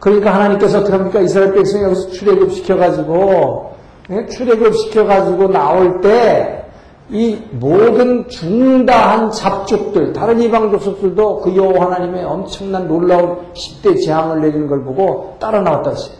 그러니까 0.02 0.34
하나님께서 0.34 0.80
어떻게 0.80 0.98
합니까? 0.98 1.22
이스라엘 1.22 1.54
백성이 1.54 1.84
여기서 1.84 2.10
출애굽 2.10 2.52
시켜가지고, 2.54 3.72
예? 4.10 4.26
출애굽 4.26 4.76
시켜가지고 4.76 5.48
나올 5.50 6.02
때, 6.02 6.66
이 7.12 7.38
모든 7.52 8.28
중다한 8.28 9.30
잡족들, 9.32 10.12
다른 10.12 10.42
이방 10.42 10.72
족속들도 10.72 11.42
그 11.42 11.56
여호와 11.56 11.86
하나님의 11.86 12.24
엄청난 12.24 12.88
놀라운 12.88 13.38
10대 13.54 14.04
재앙을 14.04 14.42
내리는 14.42 14.68
걸 14.68 14.84
보고 14.84 15.36
따라 15.40 15.62
나왔다 15.62 15.92
했어요. 15.92 16.16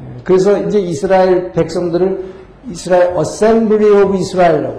예, 0.00 0.22
그래서 0.22 0.58
이제 0.58 0.78
이스라엘 0.78 1.50
백성들을 1.52 2.24
이스라엘 2.70 3.16
assembly 3.16 4.02
of 4.02 4.16
Israel로 4.16 4.74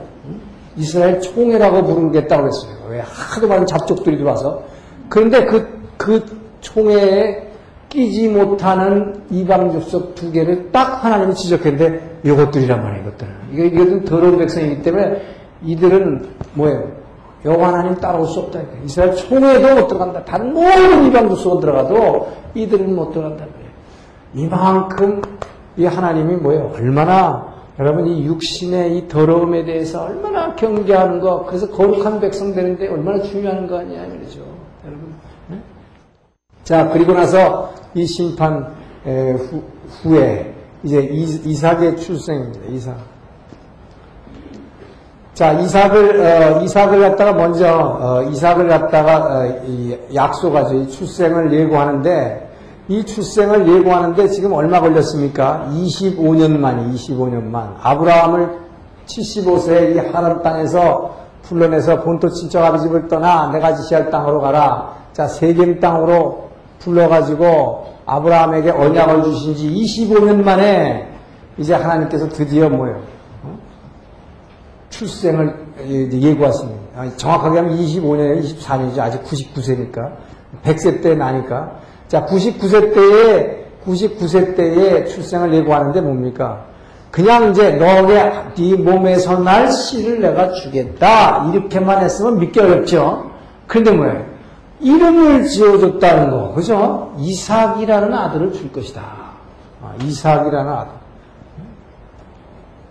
이스라엘 0.78 1.20
총회라고 1.20 1.84
부르겠다고 1.84 2.44
그랬어요. 2.44 2.72
왜 2.90 3.00
하도 3.00 3.48
많은 3.48 3.66
잡족들이 3.66 4.18
들어와서 4.18 4.64
그런데 5.10 5.46
그, 5.46 5.68
그 5.98 6.26
총회에 6.62 7.55
끼지 7.96 8.28
못하는 8.28 9.24
이방 9.32 9.72
족속 9.72 10.14
두 10.16 10.32
개를 10.32 10.72
딱 10.72 11.04
하나님이 11.04 11.34
지적했는데 11.34 12.20
이것들이란 12.24 12.84
말이에요. 12.84 13.04
이것들은 13.04 13.32
이게 13.52 13.66
이것은 13.68 14.06
더러운 14.06 14.38
백성이기 14.38 14.82
때문에 14.84 15.22
이들은 15.64 16.28
뭐예요? 16.54 16.92
여호와 17.46 17.70
하나님 17.70 17.96
따라올 17.96 18.28
수 18.28 18.40
없다. 18.40 18.60
이스라엘 18.84 19.16
총회도 19.16 19.76
못 19.76 19.88
들어간다. 19.88 20.26
다른 20.26 20.54
모든 20.54 21.06
이방 21.06 21.30
족속은 21.30 21.62
들어가도 21.62 22.34
이들은 22.56 22.96
못 22.96 23.12
들어간다. 23.12 23.46
이만큼 24.34 25.22
이 25.78 25.86
하나님이 25.86 26.36
뭐예요? 26.36 26.72
얼마나 26.76 27.56
여러분 27.80 28.08
이 28.08 28.26
육신의 28.26 28.98
이 28.98 29.08
더러움에 29.08 29.66
대해서 29.66 30.04
얼마나 30.04 30.56
경계하는 30.56 31.20
거 31.20 31.46
그래서 31.46 31.70
거룩한 31.70 32.20
백성 32.20 32.54
되는데 32.54 32.88
얼마나 32.88 33.22
중요한 33.22 33.68
거 33.68 33.80
아니야 33.80 34.08
말이죠. 34.08 34.42
여러분. 34.86 35.14
네? 35.50 35.60
자 36.64 36.90
그리고 36.90 37.14
나서 37.14 37.74
이 37.96 38.06
심판 38.06 38.76
후, 39.04 39.64
후에 40.02 40.54
이제 40.84 41.02
이삭의 41.02 41.98
출생입니다. 41.98 42.60
이삭. 42.70 42.96
자, 45.34 45.52
이삭을 45.52 46.22
어, 46.22 46.62
이삭을 46.62 47.02
갖다가 47.02 47.34
먼저 47.34 47.68
어, 47.68 48.24
이삭을 48.24 48.68
갖다가 48.68 49.18
어, 49.18 49.58
약속하죠. 50.14 50.88
출생을 50.88 51.52
예고하는데 51.52 52.52
이 52.88 53.04
출생을 53.04 53.68
예고하는데 53.68 54.28
지금 54.30 54.54
얼마 54.54 54.80
걸렸습니까? 54.80 55.68
25년 55.74 56.58
만이 56.58 56.96
25년 56.96 57.44
만. 57.44 57.76
아브라함을 57.82 58.50
75세 59.08 59.96
이 59.96 59.98
하람 59.98 60.42
땅에서 60.42 61.16
불러내서 61.44 62.02
본토 62.04 62.30
친척 62.30 62.64
아비 62.64 62.80
집을 62.82 63.08
떠나 63.08 63.52
내가 63.52 63.74
지시할 63.76 64.10
땅으로 64.10 64.40
가라. 64.40 64.94
자, 65.14 65.28
세겜 65.28 65.80
땅으로 65.80 66.45
불러가지고 66.80 67.96
아브라함에게 68.06 68.72
언약을 68.72 69.24
주신 69.24 69.56
지 69.56 69.70
25년 69.70 70.44
만에 70.44 71.08
이제 71.58 71.74
하나님께서 71.74 72.30
드디어 72.30 72.70
뭐예요? 72.70 73.02
어? 73.44 73.58
출생을 74.90 75.56
예고했습니다. 76.12 77.18
정확하게 77.18 77.60
하면 77.60 77.78
25년에 77.78 78.42
24년이죠. 78.44 79.00
아직 79.00 79.24
99세니까. 79.24 80.14
100세 80.64 81.02
때 81.02 81.16
나니까. 81.16 81.80
자, 82.08 82.26
99세 82.26 82.94
때에, 82.94 83.66
99세 83.86 84.56
때에 84.56 85.06
출생을 85.06 85.54
예고하는데 85.54 86.02
뭡니까? 86.02 86.66
그냥 87.12 87.52
이제 87.52 87.72
너의 87.72 88.32
네 88.58 88.76
몸에서 88.76 89.40
날 89.40 89.72
씨를 89.72 90.20
내가 90.20 90.52
주겠다. 90.52 91.50
이렇게만 91.50 92.04
했으면 92.04 92.40
믿기 92.40 92.60
어렵죠. 92.60 93.32
그런데 93.68 93.92
뭐예요? 93.92 94.35
이름을 94.80 95.46
지어줬다는 95.48 96.32
거, 96.32 96.54
그죠? 96.54 97.14
이삭이라는 97.18 98.14
아들을 98.14 98.54
줄 98.54 98.72
것이다. 98.72 99.02
아, 99.82 99.94
이삭이라는 100.04 100.72
아들. 100.72 100.92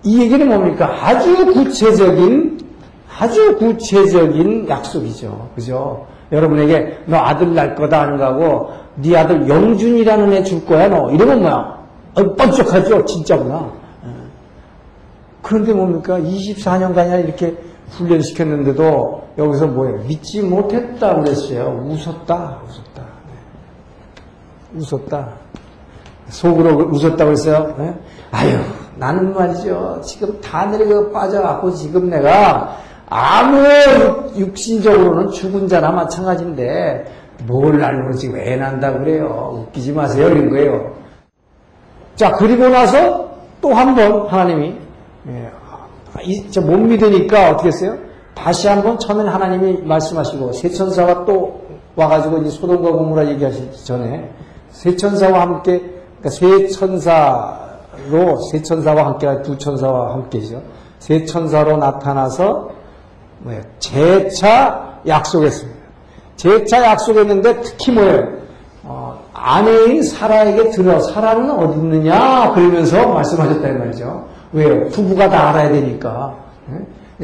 이 0.05 0.21
얘기는 0.21 0.47
뭡니까? 0.49 0.95
아주 1.03 1.47
구체적인, 1.53 2.61
아주 3.19 3.57
구체적인 3.59 4.69
약속이죠. 4.69 5.49
그죠? 5.55 6.07
여러분에게 6.33 6.99
너 7.07 7.19
아들 7.19 7.55
날 7.55 7.75
거다 7.75 8.01
하는 8.03 8.17
거하고 8.19 8.71
네 8.97 9.17
아들 9.17 9.49
영준이라는 9.49 10.33
애 10.33 10.43
줄 10.43 10.65
거야 10.65 10.89
너 10.89 11.11
이러면 11.11 11.41
뭐야? 11.43 11.85
어, 12.17 12.35
뻔쩍하죠. 12.35 13.05
진짜구나. 13.05 13.71
예. 14.07 14.09
그런데 15.43 15.73
뭡니까? 15.73 16.19
24년간이나 16.19 17.25
이렇게 17.25 17.55
훈련시켰는데도 17.97 19.23
여기서 19.39 19.67
뭐예요? 19.69 19.99
믿지 20.07 20.43
못했다 20.43 21.15
그랬어요. 21.17 21.85
웃었다, 21.87 22.61
웃었다. 22.67 23.03
네. 23.29 24.79
웃었다. 24.81 25.29
속으로 26.29 26.89
웃었다고 26.91 27.31
했어요. 27.33 27.75
네? 27.79 27.95
아유, 28.33 28.57
나는 28.97 29.35
말이죠. 29.35 30.01
지금 30.05 30.41
다 30.41 30.67
내려가 30.67 31.11
빠져갖고 31.21 31.73
지금 31.73 32.09
내가 32.11 32.77
아무 33.09 33.63
육신적으로는 34.37 35.31
죽은 35.31 35.69
자나 35.69 35.91
마찬가지인데 35.91 37.05
뭘 37.47 37.83
알고 37.85 38.15
지금 38.17 38.39
애 38.39 38.57
난다 38.57 38.93
그래요. 38.93 39.67
웃기지 39.69 39.93
마세요. 39.93 40.29
이런 40.29 40.51
거예요. 40.51 40.93
자, 42.17 42.33
그리고 42.33 42.69
나서 42.69 43.25
또 43.61 43.73
한 43.75 43.95
번 43.95 44.27
하나님이 44.29 44.67
예, 44.67 44.79
못 46.61 46.77
믿으니까 46.79 47.51
어떻게 47.51 47.69
했어요? 47.69 47.97
다시 48.35 48.69
한번 48.69 48.99
처음엔 48.99 49.29
하나님이 49.29 49.83
말씀하시고 49.83 50.53
세 50.53 50.69
천사가 50.69 51.25
또 51.25 51.63
와가지고 51.97 52.39
이제 52.39 52.51
소돔과 52.51 52.93
고무라 52.93 53.29
얘기하시기 53.29 53.85
전에 53.85 54.31
세 54.71 54.97
천사와 54.97 55.41
함께 55.41 55.81
그러니까 56.21 56.31
세 56.31 56.67
천사로 56.69 58.41
세 58.51 58.63
천사와 58.63 59.07
함께 59.07 59.43
두 59.43 59.57
천사와 59.57 60.15
함께죠. 60.15 60.63
세 60.99 61.25
천사로 61.25 61.77
나타나서 61.77 62.71
뭐예요? 63.39 63.63
재차 63.79 65.01
약속했습니다. 65.07 65.79
재차 66.37 66.85
약속했는데 66.85 67.61
특히 67.61 67.93
뭐예요? 67.93 68.45
어, 68.83 69.21
아내인 69.33 70.03
사라에게 70.03 70.71
들어 70.71 70.99
사라는 71.01 71.51
어디 71.51 71.79
있느냐 71.79 72.53
그러면서 72.55 73.07
말씀하셨다는 73.09 73.79
말이죠. 73.79 74.34
왜요? 74.55 74.89
부부가 74.89 75.29
다 75.29 75.51
알아야 75.51 75.69
되니까. 75.71 76.35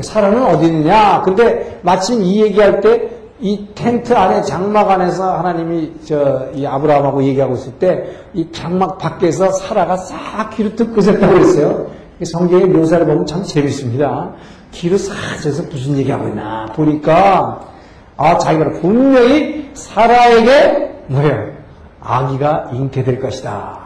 사라는 0.03 0.43
어디 0.45 0.67
있느냐? 0.67 1.23
근데 1.25 1.79
마침 1.83 2.23
이 2.23 2.43
얘기할 2.43 2.81
때 2.81 3.21
이 3.43 3.69
텐트 3.75 4.13
안에 4.15 4.43
장막 4.43 4.91
안에서 4.91 5.39
하나님이 5.39 5.93
저 6.05 6.51
이 6.55 6.67
아브라함하고 6.67 7.23
얘기하고 7.25 7.55
있을 7.55 7.73
때 7.79 8.05
이 8.35 8.47
장막 8.53 8.99
밖에서 8.99 9.51
사라가 9.51 9.97
싹 9.97 10.51
귀로 10.55 10.77
듣고 10.77 11.01
있었다고 11.01 11.33
그랬어요. 11.33 11.87
성경의 12.23 12.67
묘사를 12.69 13.07
보면 13.07 13.25
참 13.27 13.43
재밌습니다. 13.43 14.33
귀로 14.73 14.99
싹 14.99 15.15
져서 15.43 15.63
무슨 15.71 15.97
얘기하고 15.97 16.29
있나 16.29 16.67
보니까 16.75 17.61
아 18.19 18.37
자기가 18.39 18.73
분명히 18.81 19.71
사라에게 19.73 21.05
뭐예요? 21.07 21.47
아기가 22.03 22.69
잉태될 22.75 23.21
것이다. 23.21 23.79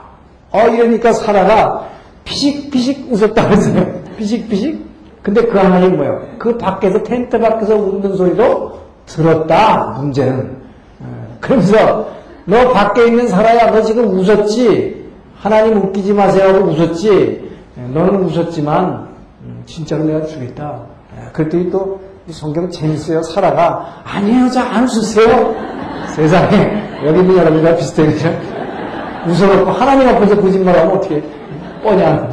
어 0.51 0.61
이러니까 0.68 1.12
사라가 1.12 1.86
피식피식 2.25 3.09
웃었다고 3.11 3.53
했어요. 3.53 4.03
피식피식 4.16 4.85
근데 5.22 5.47
그 5.47 5.57
하나님 5.57 5.97
뭐예요? 5.97 6.20
그 6.39 6.59
밖에서 6.59 7.03
텐트 7.03 7.39
밖에서 7.39 7.75
웃는 7.77 8.16
소리도 8.16 8.79
들었다. 9.07 9.97
문제는. 9.99 10.57
어, 11.01 11.37
그러면서 11.41 12.09
너 12.45 12.68
밖에 12.70 13.07
있는 13.07 13.29
사람야 13.29 13.70
너 13.70 13.83
지금 13.83 14.07
웃었지? 14.18 15.05
하나님 15.39 15.79
웃기지 15.79 16.12
마세요 16.12 16.55
하고 16.55 16.66
웃었지? 16.70 17.51
너는 17.77 18.25
웃었지만 18.25 19.09
음, 19.43 19.62
진짜로 19.66 20.05
내가 20.05 20.27
주겠다. 20.27 20.83
그랬더니 21.33 21.70
또 21.70 22.01
성경 22.31 22.70
재밌어요. 22.70 23.22
사라가 23.22 24.03
아니에요. 24.05 24.49
자안 24.51 24.85
웃으세요. 24.85 25.55
세상에 26.14 26.83
여기 27.05 27.20
있는 27.20 27.37
여러분과 27.37 27.77
비슷해요. 27.77 28.11
웃어놓고 29.27 29.70
하나님 29.70 30.09
앞에서 30.09 30.41
거짓말하면 30.41 30.97
어떻게 30.97 31.22
뻔냐. 31.85 32.30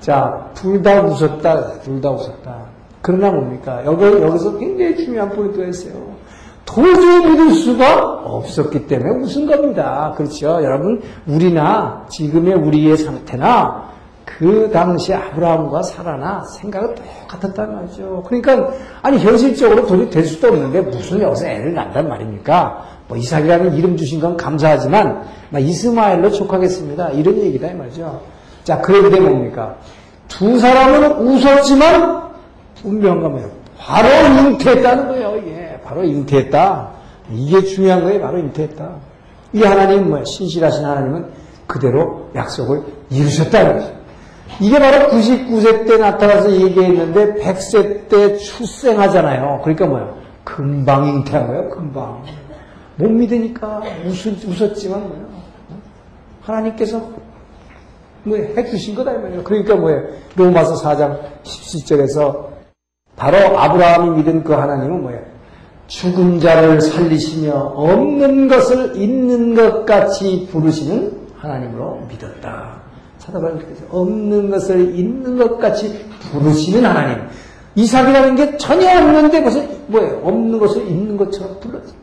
자, 0.00 0.50
둘 0.54 0.82
다 0.82 1.02
웃었다. 1.02 1.80
둘 1.80 2.00
다 2.00 2.10
웃었다. 2.10 2.56
그러나 3.02 3.30
뭡니까? 3.30 3.82
여기, 3.84 4.04
여기서 4.04 4.58
굉장히 4.58 4.96
중요한 4.96 5.28
포인트가 5.30 5.66
있어요. 5.66 6.16
도저히 6.64 7.26
믿을 7.26 7.50
수가 7.52 8.02
없었기 8.24 8.86
때문에 8.86 9.24
웃은 9.24 9.46
겁니다. 9.46 10.12
그렇죠? 10.16 10.62
여러분, 10.62 11.00
우리나 11.26 12.04
지금의 12.10 12.54
우리의 12.54 12.96
상태나 12.96 13.88
그 14.24 14.68
당시 14.72 15.14
아브라함과 15.14 15.82
사라나 15.82 16.44
생각은 16.44 16.94
똑같았단 16.94 17.74
말이죠. 17.74 18.22
그러니까, 18.26 18.70
아니, 19.02 19.18
현실적으로 19.18 19.86
도저히 19.86 20.10
될 20.10 20.24
수도 20.24 20.48
없는데 20.48 20.82
무슨 20.82 21.20
여기서 21.20 21.46
애를 21.46 21.74
낳단 21.74 22.06
말입니까? 22.08 22.84
뭐 23.08 23.16
이삭이라는 23.16 23.74
이름 23.74 23.96
주신 23.96 24.20
건 24.20 24.36
감사하지만, 24.36 25.24
이스마엘로 25.58 26.30
촉하겠습니다. 26.30 27.10
이런 27.10 27.38
얘기다, 27.38 27.68
이 27.68 27.74
말이죠. 27.74 28.20
자, 28.64 28.80
그런데 28.80 29.18
뭡니까? 29.18 29.76
두 30.28 30.58
사람은 30.58 31.26
웃었지만, 31.26 32.28
분명한 32.82 33.22
건 33.22 33.32
뭐예요? 33.32 33.50
바로 33.78 34.08
잉태했다는 34.08 35.08
거예요, 35.08 35.36
이게. 35.38 35.80
바로 35.84 36.04
잉태했다. 36.04 36.90
이게 37.32 37.62
중요한 37.62 38.04
거예요, 38.04 38.20
바로 38.20 38.38
잉태했다. 38.38 38.90
이 39.54 39.62
하나님, 39.62 40.10
뭐, 40.10 40.22
신실하신 40.22 40.84
하나님은 40.84 41.26
그대로 41.66 42.28
약속을 42.34 42.82
이루셨다는 43.10 43.78
거죠. 43.78 43.98
이게 44.60 44.78
바로 44.78 45.08
99세 45.08 45.86
때 45.86 45.96
나타나서 45.98 46.50
얘기했는데 46.50 47.34
100세 47.34 48.08
때 48.08 48.36
출생하잖아요. 48.36 49.60
그러니까 49.62 49.86
뭐예요? 49.86 50.14
금방 50.44 51.06
잉태한 51.06 51.46
거예요, 51.46 51.68
금방. 51.70 52.22
못 52.98 53.08
믿으니까 53.08 53.82
웃, 54.06 54.26
웃었지만 54.26 55.08
뭐예요? 55.08 55.28
하나님께서 56.42 57.00
뭐 58.24 58.36
해주신 58.36 58.94
거다 58.94 59.12
이 59.12 59.18
말이에요. 59.18 59.44
그러니까 59.44 59.76
뭐예요? 59.76 60.02
로마서 60.36 60.82
4장 60.82 61.18
17절에서 61.44 62.48
바로 63.16 63.58
아브라함이 63.58 64.18
믿은 64.18 64.44
그 64.44 64.52
하나님은 64.52 65.02
뭐예요? 65.02 65.20
죽은 65.86 66.40
자를 66.40 66.80
살리시며 66.80 67.52
없는 67.54 68.48
것을 68.48 68.96
있는 68.96 69.54
것 69.54 69.86
같이 69.86 70.46
부르시는 70.50 71.28
하나님으로 71.36 72.02
믿었다. 72.10 72.78
찾아봐요. 73.18 73.58
없는 73.90 74.50
것을 74.50 74.94
있는 74.94 75.38
것 75.38 75.58
같이 75.58 76.04
부르시는 76.32 76.84
하나님. 76.84 77.24
이삭이라는 77.74 78.36
게 78.36 78.56
전혀 78.58 78.90
없는데 78.98 79.40
무슨 79.40 79.68
뭐예요? 79.86 80.20
없는 80.24 80.58
것을 80.58 80.86
있는 80.86 81.16
것처럼 81.16 81.58
불렀어. 81.60 81.94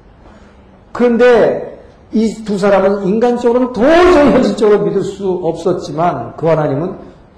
그런데 0.95 1.79
이 2.11 2.43
두 2.45 2.57
사람은 2.57 3.05
인간적으로는 3.07 3.73
도저히 3.73 4.31
현실적으로 4.31 4.85
믿을 4.85 5.03
수 5.03 5.29
없었지만 5.43 6.35
그 6.37 6.47
하나님은 6.47 6.95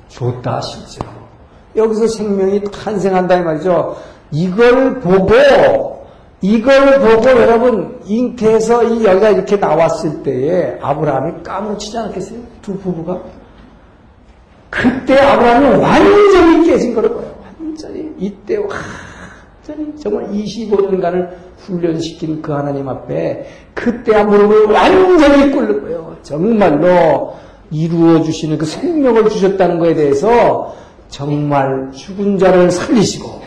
줬다 0.10 0.62
실제로. 0.62 1.08
여기서 1.76 2.08
생명이 2.08 2.64
탄생한다 2.66 3.36
이 3.38 3.42
말이죠. 3.42 3.96
이걸 4.32 5.00
보고 5.00 6.06
이걸 6.42 7.00
보고 7.00 7.30
여러분 7.30 8.00
잉태해서 8.06 8.84
이 8.84 9.06
여기가 9.06 9.30
이렇게 9.30 9.56
나왔을 9.58 10.22
때에 10.22 10.78
아브라함이 10.82 11.44
까무치지 11.44 11.98
않았겠어요? 11.98 12.40
두 12.62 12.78
부부가 12.78 13.20
그때 14.70 15.20
아브라함이 15.20 15.82
완전히 15.82 16.68
깨진 16.68 16.94
거예요. 16.94 17.24
완전히 17.60 18.12
이때 18.20 18.58
완전히 19.68 19.94
정말 19.98 20.30
25년간을 20.30 21.30
훈련시킨 21.58 22.42
그 22.42 22.54
하나님 22.54 22.88
앞에 22.88 23.46
그때 23.74 24.24
무릎을 24.24 24.66
완전히 24.68 25.52
꿇는 25.52 25.82
거예요. 25.82 26.16
정말로 26.24 27.34
이루어 27.70 28.22
주시는 28.22 28.58
그 28.58 28.66
생명을 28.66 29.30
주셨다는 29.30 29.80
것에 29.80 29.94
대해서 29.94 30.74
정말 31.10 31.92
죽은 31.92 32.38
자를 32.38 32.72
살리시고 32.72 33.42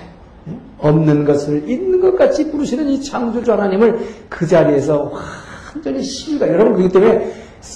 없는 0.78 1.24
것을 1.24 1.68
있는 1.68 2.00
것 2.00 2.16
같이 2.16 2.50
부르시는 2.50 2.88
이 2.88 3.02
창조주 3.02 3.52
하나님을 3.52 3.98
그 4.28 4.46
자리에서 4.46 5.10
완전히 5.74 6.02
시위가 6.02 6.48
여러분 6.48 6.74
그렇기 6.74 6.92
때문에 6.92 7.32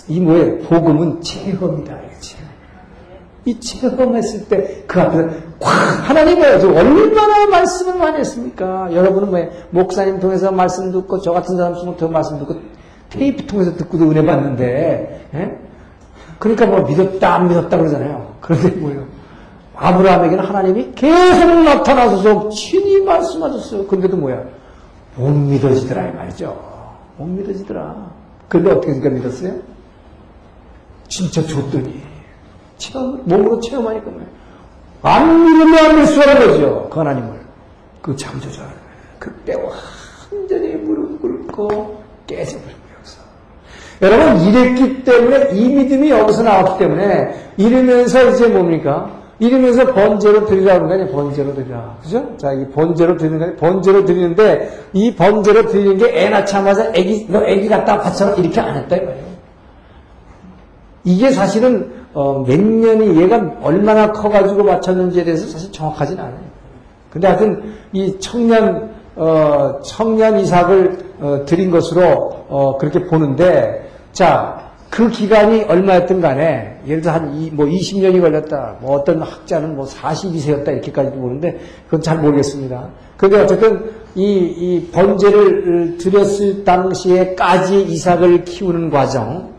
이 0.09 0.20
뭐예요? 0.20 0.59
복음은 0.59 1.20
체험이다. 1.22 1.99
이 3.47 3.61
체험했을 3.61 4.49
때 4.49 4.84
그 4.86 5.01
앞에서 5.01 5.28
꽉 5.61 5.70
하나님이 6.09 6.42
얼마나 6.45 7.47
말씀을 7.47 7.99
많이 7.99 8.18
했습니까? 8.18 8.88
여러분은 8.92 9.30
뭐 9.30 9.40
목사님 9.70 10.20
통해서 10.20 10.53
말씀 10.53 10.92
듣고 10.92 11.20
저 11.20 11.32
같은 11.32 11.57
사람 11.57 11.74
통해서 11.74 12.09
말씀 12.09 12.38
듣고 12.38 12.57
테이프 13.11 13.47
통해서 13.47 13.74
듣고도 13.76 14.11
은혜 14.11 14.24
받는데 14.24 15.28
예? 15.34 15.59
그러니까 16.38 16.66
뭐 16.66 16.82
믿었다 16.82 17.34
안 17.34 17.49
믿었다 17.49 17.76
그러잖아요. 17.76 18.34
그런데 18.40 18.68
뭐예요? 18.70 19.05
아브라함에게는 19.76 20.45
하나님이 20.45 20.92
계속 20.95 21.62
나타나셔서 21.64 22.49
친히 22.51 23.01
말씀하셨어요. 23.01 23.86
근데도 23.86 24.16
뭐야? 24.16 24.42
못 25.16 25.30
믿어지더라 25.30 26.09
이 26.09 26.12
말이죠. 26.12 26.57
못 27.16 27.26
믿어지더라. 27.26 28.11
근데 28.49 28.70
어떻게 28.70 28.92
믿었어요? 29.09 29.55
진짜 31.09 31.42
줬더니 31.42 32.13
체험, 32.79 33.20
몸으로 33.25 33.61
체험하니까 33.61 34.11
뭐예요? 34.11 34.29
안 35.03 35.45
믿으면 35.45 35.79
안될 35.79 36.07
수가 36.07 36.35
거죠. 36.39 36.89
그 36.91 36.99
하나님을. 36.99 37.41
그 38.01 38.16
창조자. 38.16 38.62
그때 39.18 39.55
완전히 40.31 40.75
무릎 40.77 41.20
꿇고 41.20 42.03
깨져버린 42.27 42.75
거예요. 42.75 42.85
여러분, 44.03 44.41
이랬기 44.43 45.05
때문에 45.05 45.51
이 45.53 45.68
믿음이 45.68 46.11
여기서 46.11 46.43
나왔기 46.43 46.79
때문에 46.79 47.53
이러면서 47.57 48.31
이제 48.31 48.49
뭡니까? 48.49 49.11
이러면서 49.39 49.93
번제로 49.93 50.47
드리라는 50.47 50.87
거 50.89 50.95
아니에요? 50.95 51.11
번제로 51.12 51.55
드리라. 51.55 51.97
그죠? 52.03 52.37
자, 52.37 52.53
이 52.53 52.68
번제로 52.70 53.16
드리는 53.16 53.39
거 53.39 53.45
아니에요? 53.45 53.59
번제로 53.59 54.05
드리는데 54.05 54.70
이 54.93 55.14
번제로 55.14 55.66
드리는 55.68 55.97
게 55.99 56.07
애 56.14 56.29
낳자마자 56.29 56.93
애기, 56.95 57.27
너 57.29 57.45
애기 57.45 57.68
갖다 57.68 58.01
바쳐라. 58.01 58.35
이렇게 58.35 58.61
안 58.61 58.77
했다, 58.77 58.97
이 58.97 59.01
말이에요. 59.01 59.25
이게 61.05 61.31
사실은 61.31 62.03
어, 62.14 62.44
몇 62.46 62.60
년이 62.60 63.20
얘가 63.20 63.54
얼마나 63.60 64.12
커가지고 64.12 64.62
맞췄는지에 64.62 65.24
대해서 65.24 65.46
사실 65.48 65.70
정확하진 65.72 66.18
않아요. 66.18 66.54
근데 67.10 67.26
하여튼 67.26 67.74
이 67.92 68.16
청년 68.20 68.94
어, 69.16 69.80
청년 69.84 70.38
이삭을 70.38 70.98
어, 71.20 71.44
드린 71.44 71.70
것으로 71.70 72.44
어, 72.48 72.78
그렇게 72.78 73.04
보는데 73.06 73.90
자. 74.12 74.62
그 74.90 75.10
기간이 75.10 75.64
얼마였든 75.64 76.20
간에, 76.20 76.78
예를 76.86 77.02
들어 77.02 77.14
한, 77.14 77.34
이, 77.34 77.50
뭐 77.50 77.66
20년이 77.66 78.20
걸렸다. 78.20 78.76
뭐 78.80 78.94
어떤 78.94 79.22
학자는 79.22 79.74
뭐 79.74 79.86
42세였다. 79.86 80.68
이렇게까지도 80.68 81.16
보는데, 81.16 81.58
그건 81.86 82.00
잘 82.00 82.18
모르겠습니다. 82.18 82.90
그런데 83.16 83.40
어쨌든, 83.40 83.90
이, 84.14 84.22
이 84.22 84.90
번제를 84.92 85.98
드렸을 85.98 86.62
당시에까지 86.62 87.82
이삭을 87.82 88.44
키우는 88.44 88.90
과정, 88.90 89.54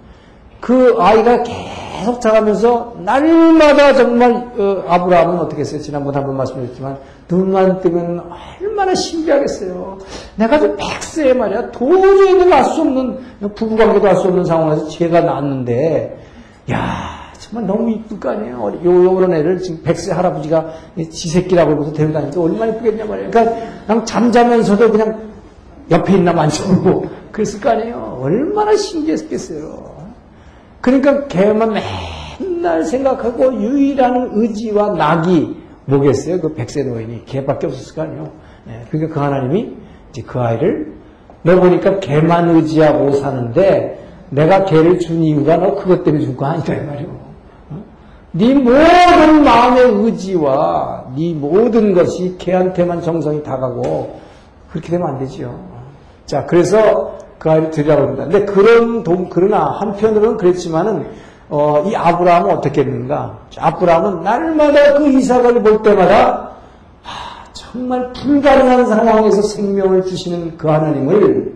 그 0.61 0.95
아이가 0.99 1.43
계속 1.43 1.84
자라면서 2.21 2.95
날마다 2.99 3.93
정말 3.93 4.31
어, 4.57 4.83
아브라함은 4.87 5.39
어떻게 5.39 5.61
했어요? 5.61 5.81
지난번에 5.81 6.17
한번 6.17 6.37
말씀드렸지만 6.37 6.97
눈만 7.29 7.81
뜨면 7.81 8.23
얼마나 8.61 8.93
신기하겠어요. 8.95 9.97
내가 10.35 10.59
좀 10.59 10.75
백세 10.77 11.33
말이야 11.33 11.71
도저히 11.71 12.33
내가 12.33 12.57
알 12.57 12.63
수 12.65 12.81
없는 12.81 13.19
부부관계도 13.55 14.07
할수 14.07 14.27
없는 14.27 14.45
상황에서 14.45 14.87
제가 14.89 15.21
낳았는데 15.21 16.19
야 16.71 17.25
정말 17.39 17.67
너무 17.67 17.91
이쁠 17.91 18.19
거 18.19 18.29
아니에요. 18.31 18.79
요, 18.83 19.03
요런 19.05 19.33
애를 19.33 19.59
지금 19.59 19.81
백세 19.83 20.11
할아버지가 20.11 20.65
지 21.11 21.29
새끼라고 21.29 21.71
그러면서 21.71 21.93
데려다니까 21.93 22.41
얼마나 22.41 22.71
이쁘겠냐 22.73 23.05
말이에요. 23.05 23.31
그러니까 23.31 23.55
그냥 23.85 24.05
잠자면서도 24.05 24.91
그냥 24.91 25.19
옆에 25.91 26.13
있나 26.15 26.33
만져보고 26.33 27.05
그랬을 27.31 27.59
거 27.61 27.69
아니에요. 27.69 28.19
얼마나 28.21 28.75
신기했겠어요. 28.75 29.84
그러니까 30.85 31.25
개만 31.25 31.73
맨날 32.39 32.83
생각하고 32.83 33.55
유일한 33.55 34.29
의지와 34.33 34.91
낙이 34.91 35.57
뭐겠어요? 35.85 36.39
그 36.41 36.53
백세 36.53 36.83
노인이 36.83 37.25
개밖에 37.25 37.65
없었을 37.65 37.95
거 37.95 38.03
아니에요. 38.03 38.31
네, 38.67 38.85
그러니까 38.91 39.15
그 39.15 39.19
하나님이 39.19 39.71
이제 40.11 40.21
그 40.21 40.39
아이를 40.39 40.93
너 41.41 41.59
보니까 41.59 41.99
개만 41.99 42.49
의지하고 42.49 43.13
사는데 43.13 43.99
내가 44.29 44.65
개를 44.65 44.99
준 44.99 45.23
이유가 45.23 45.57
너 45.57 45.73
그것 45.73 46.03
때문에 46.03 46.23
준 46.23 46.37
거 46.37 46.45
아니다 46.45 46.73
이 46.75 46.85
말이오. 46.85 47.07
어? 47.71 47.83
네 48.33 48.53
모든 48.53 49.43
마음의 49.43 50.05
의지와 50.05 51.05
네 51.17 51.33
모든 51.33 51.93
것이 51.95 52.35
걔한테만 52.37 53.01
정성이 53.01 53.41
다가고 53.41 54.19
그렇게 54.69 54.89
되면 54.91 55.07
안 55.07 55.17
되지요. 55.17 55.59
자, 56.27 56.45
그래서 56.45 57.17
그 57.45 57.51
아이를 57.51 57.69
드리라고 57.69 58.01
합니다. 58.01 58.23
근데 58.23 58.43
그런 58.43 59.03
동, 59.03 59.29
그러나 59.29 59.65
한편으로는 59.79 60.37
그랬지만은 60.37 61.05
어, 61.47 61.83
이 61.85 61.95
아브라함은 61.95 62.49
어떻게 62.49 62.81
했는가? 62.81 63.37
아브라함은 63.55 64.23
날마다 64.23 64.95
그 64.95 65.07
이삭을 65.09 65.61
볼 65.61 65.83
때마다 65.83 66.53
아, 67.03 67.45
정말 67.53 68.11
불가능한 68.13 68.87
상황에서 68.87 69.43
생명을 69.43 70.05
주시는 70.05 70.57
그 70.57 70.67
하나님을 70.67 71.53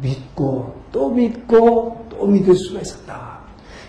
믿고 0.00 0.74
또 0.92 1.08
믿고 1.10 2.06
또 2.08 2.24
믿을 2.24 2.54
수가 2.54 2.78
있었다. 2.82 3.38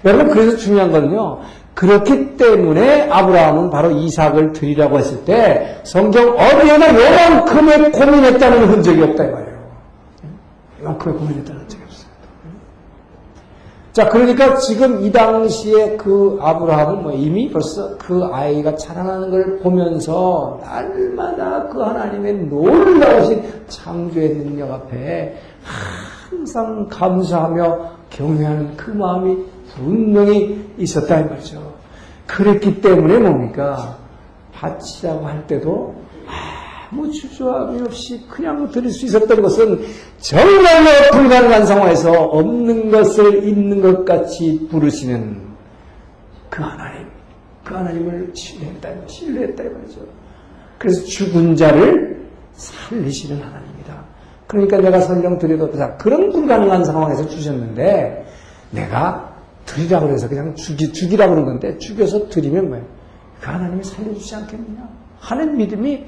여러분 0.05 0.29
그래서 0.29 0.57
중요한 0.57 0.91
거는요. 0.91 1.41
그렇기 1.75 2.37
때문에 2.37 3.11
아브라함은 3.11 3.69
바로 3.69 3.91
이삭을 3.91 4.53
드리라고 4.53 4.97
했을 4.97 5.23
때 5.23 5.81
성경 5.83 6.35
어디에나 6.35 6.95
요만큼의 6.95 7.91
고민했다는 7.91 8.69
흔적이 8.69 9.03
없다 9.03 9.23
이 9.23 9.27
말이에요. 9.29 9.46
요만큼의 10.87 11.17
고민했다는 11.17 11.61
흔적이 11.61 11.83
없어요. 11.83 12.07
자, 13.93 14.09
그러니까 14.09 14.57
지금 14.57 15.03
이 15.03 15.11
당시에 15.11 15.97
그 15.97 16.37
아브라함은 16.39 17.03
뭐 17.03 17.11
이미 17.13 17.49
벌써 17.49 17.97
그 17.97 18.25
아이가 18.31 18.75
자라나는 18.75 19.31
걸 19.31 19.59
보면서 19.59 20.59
날마다 20.61 21.67
그 21.67 21.81
하나님의 21.81 22.45
놀라우신 22.45 23.43
창조의 23.67 24.35
능력 24.35 24.71
앞에 24.71 25.37
항상 26.29 26.87
감사하며 26.89 27.97
경외하는 28.11 28.77
그 28.77 28.91
마음이 28.91 29.37
분명히 29.75 30.73
있었다 30.77 31.19
이 31.19 31.25
말이죠. 31.25 31.73
그랬기 32.27 32.81
때문에 32.81 33.17
뭡니까? 33.17 33.97
바치라고 34.53 35.25
할 35.25 35.47
때도 35.47 35.95
아무 36.89 37.11
주저함이 37.11 37.81
없이 37.81 38.23
그냥 38.29 38.69
드릴 38.71 38.91
수 38.91 39.05
있었던 39.05 39.41
것은 39.41 39.81
정말로 40.19 40.89
불가능한 41.11 41.65
상황에서 41.65 42.11
없는 42.11 42.91
것을 42.91 43.43
있는 43.43 43.81
것 43.81 44.05
같이 44.05 44.67
부르시는 44.71 45.41
그 46.49 46.61
하나님, 46.63 47.07
그 47.63 47.73
하나님을 47.73 48.31
신뢰했다, 48.33 48.89
신뢰했다 49.07 49.63
이 49.63 49.69
말이죠. 49.69 49.99
그래서 50.77 51.03
죽은 51.05 51.55
자를 51.55 52.25
살리시는 52.53 53.41
하나님입니다. 53.41 54.05
그러니까 54.47 54.77
내가 54.77 55.01
설령 55.01 55.37
드려도 55.39 55.71
그런 55.97 56.31
불가능한 56.31 56.85
상황에서 56.85 57.27
주셨는데 57.27 58.25
내가 58.71 59.35
드리라고 59.65 60.07
해서 60.07 60.29
그냥 60.29 60.55
죽이, 60.55 60.93
죽이라고 60.93 61.31
그런 61.31 61.45
건데 61.45 61.77
죽여서 61.77 62.29
드리면 62.29 62.69
뭐예요? 62.69 62.85
그 63.41 63.49
하나님이 63.49 63.83
살려주지 63.83 64.35
않겠느냐? 64.35 64.87
하는 65.19 65.57
믿음이 65.57 66.05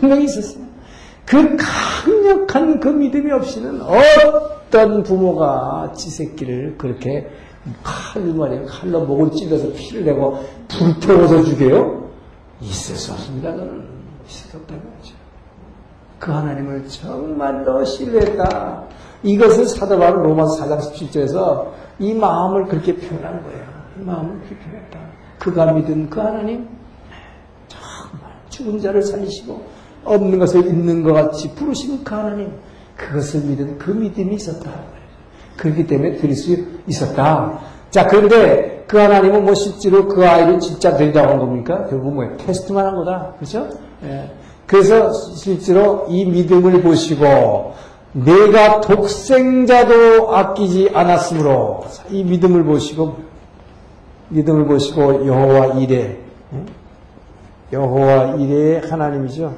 분명히 0.00 0.24
있었어요. 0.24 0.64
그 1.24 1.56
강력한 1.56 2.80
그 2.80 2.88
믿음이 2.88 3.30
없이는 3.32 3.80
어떤 3.82 5.02
부모가 5.02 5.92
지 5.94 6.10
새끼를 6.10 6.76
그렇게 6.76 7.30
칼로 7.82 8.34
말이에요. 8.34 8.66
칼로 8.66 9.04
목을 9.04 9.30
찔러서 9.30 9.72
피를 9.72 10.04
내고 10.04 10.44
불태워서 10.68 11.44
죽여요? 11.44 12.10
있을 12.60 12.96
수 12.96 13.12
없습니다. 13.12 13.50
저는 13.50 13.84
있을 14.28 14.50
수 14.50 14.56
없다는 14.56 14.82
거죠. 14.82 15.14
그 16.18 16.30
하나님을 16.30 16.86
정말로 16.88 17.84
신뢰했다. 17.84 18.84
이것을 19.22 19.66
사도 19.66 19.98
바울 19.98 20.24
로마서 20.24 20.64
4장 20.64 20.80
17절에서 20.80 21.68
이 21.98 22.14
마음을 22.14 22.66
그렇게 22.66 22.94
표현한 22.94 23.42
거예요. 23.42 23.64
이 24.00 24.04
마음을 24.04 24.40
그렇게 24.40 24.56
표현했다. 24.58 24.98
그가 25.38 25.72
믿은 25.72 26.10
그 26.10 26.20
하나님 26.20 26.68
죽은 28.52 28.80
자를 28.80 29.02
살리시고 29.02 29.60
없는 30.04 30.38
것을 30.38 30.66
있는 30.66 31.02
것 31.02 31.12
같이 31.12 31.52
부르시는 31.54 32.04
그 32.04 32.14
하나님 32.14 32.52
그것을 32.96 33.40
믿은 33.40 33.78
그 33.78 33.90
믿음이 33.90 34.36
있었다. 34.36 34.70
그렇기 35.56 35.86
때문에 35.86 36.16
드릴 36.16 36.36
수 36.36 36.56
있었다. 36.86 37.58
자, 37.90 38.06
그런데 38.06 38.84
그 38.86 38.98
하나님은 38.98 39.44
뭐 39.44 39.54
실제로 39.54 40.06
그 40.06 40.26
아이를 40.26 40.60
진짜 40.60 40.94
드리라고 40.94 41.30
한 41.30 41.38
겁니까? 41.38 41.86
결국 41.88 42.14
뭐예요? 42.14 42.36
테스트만 42.36 42.86
한 42.86 42.94
거다. 42.96 43.34
그렇죠? 43.38 43.68
예. 44.04 44.30
그래서 44.66 45.12
실제로 45.12 46.06
이 46.08 46.24
믿음을 46.24 46.82
보시고 46.82 47.74
내가 48.12 48.80
독생자도 48.80 50.34
아끼지 50.34 50.90
않았으므로 50.92 51.84
이 52.10 52.24
믿음을 52.24 52.64
보시고 52.64 53.16
믿음을 54.28 54.66
보시고 54.66 55.26
여호와 55.26 55.78
이레 55.78 56.18
여호와 57.72 58.34
이레의 58.36 58.82
하나님이죠. 58.82 59.54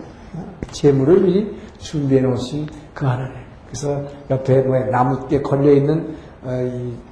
재물을 0.71 1.21
미리 1.21 1.57
준비해 1.79 2.21
놓으신 2.21 2.67
그 2.95 3.07
하나님. 3.07 3.35
그래서 3.67 4.03
옆에 4.31 4.61
뭐 4.63 4.79
나무에 4.79 5.43
걸려 5.43 5.73
있는 5.73 6.15
어, 6.47 6.51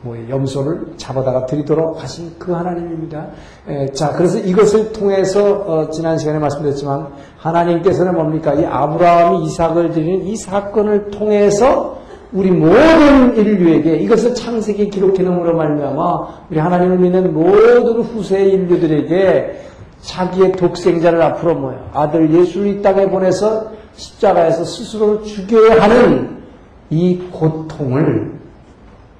뭐 0.02 0.16
염소를 0.28 0.92
잡아다가 0.98 1.46
드리도록 1.46 2.02
하신 2.02 2.34
그 2.38 2.52
하나님입니다. 2.52 3.28
에, 3.66 3.86
자, 3.92 4.12
그래서 4.12 4.38
이것을 4.38 4.92
통해서 4.92 5.54
어, 5.66 5.90
지난 5.90 6.18
시간에 6.18 6.38
말씀드렸지만 6.38 7.08
하나님께서는 7.38 8.14
뭡니까? 8.14 8.52
이 8.52 8.64
아브라함이 8.64 9.44
이삭을 9.46 9.92
드리는 9.92 10.26
이 10.26 10.36
사건을 10.36 11.10
통해서 11.10 12.02
우리 12.32 12.50
모든 12.50 13.34
인류에게 13.34 13.96
이것을 13.96 14.34
창세기 14.34 14.90
기록해 14.90 15.22
놓음으로 15.22 15.56
말미암아 15.56 16.46
우리 16.50 16.58
하나님을 16.58 16.98
믿는 16.98 17.32
모든 17.32 18.02
후세 18.02 18.44
인류들에게 18.44 19.71
자기의 20.02 20.52
독생자를 20.52 21.22
앞으로 21.22 21.54
모여 21.54 21.90
아들 21.92 22.32
예수를 22.32 22.66
이 22.66 22.82
땅에 22.82 23.08
보내서 23.08 23.70
십자가에서 23.94 24.64
스스로를 24.64 25.24
죽여야 25.24 25.82
하는 25.82 26.42
이 26.90 27.18
고통을 27.30 28.32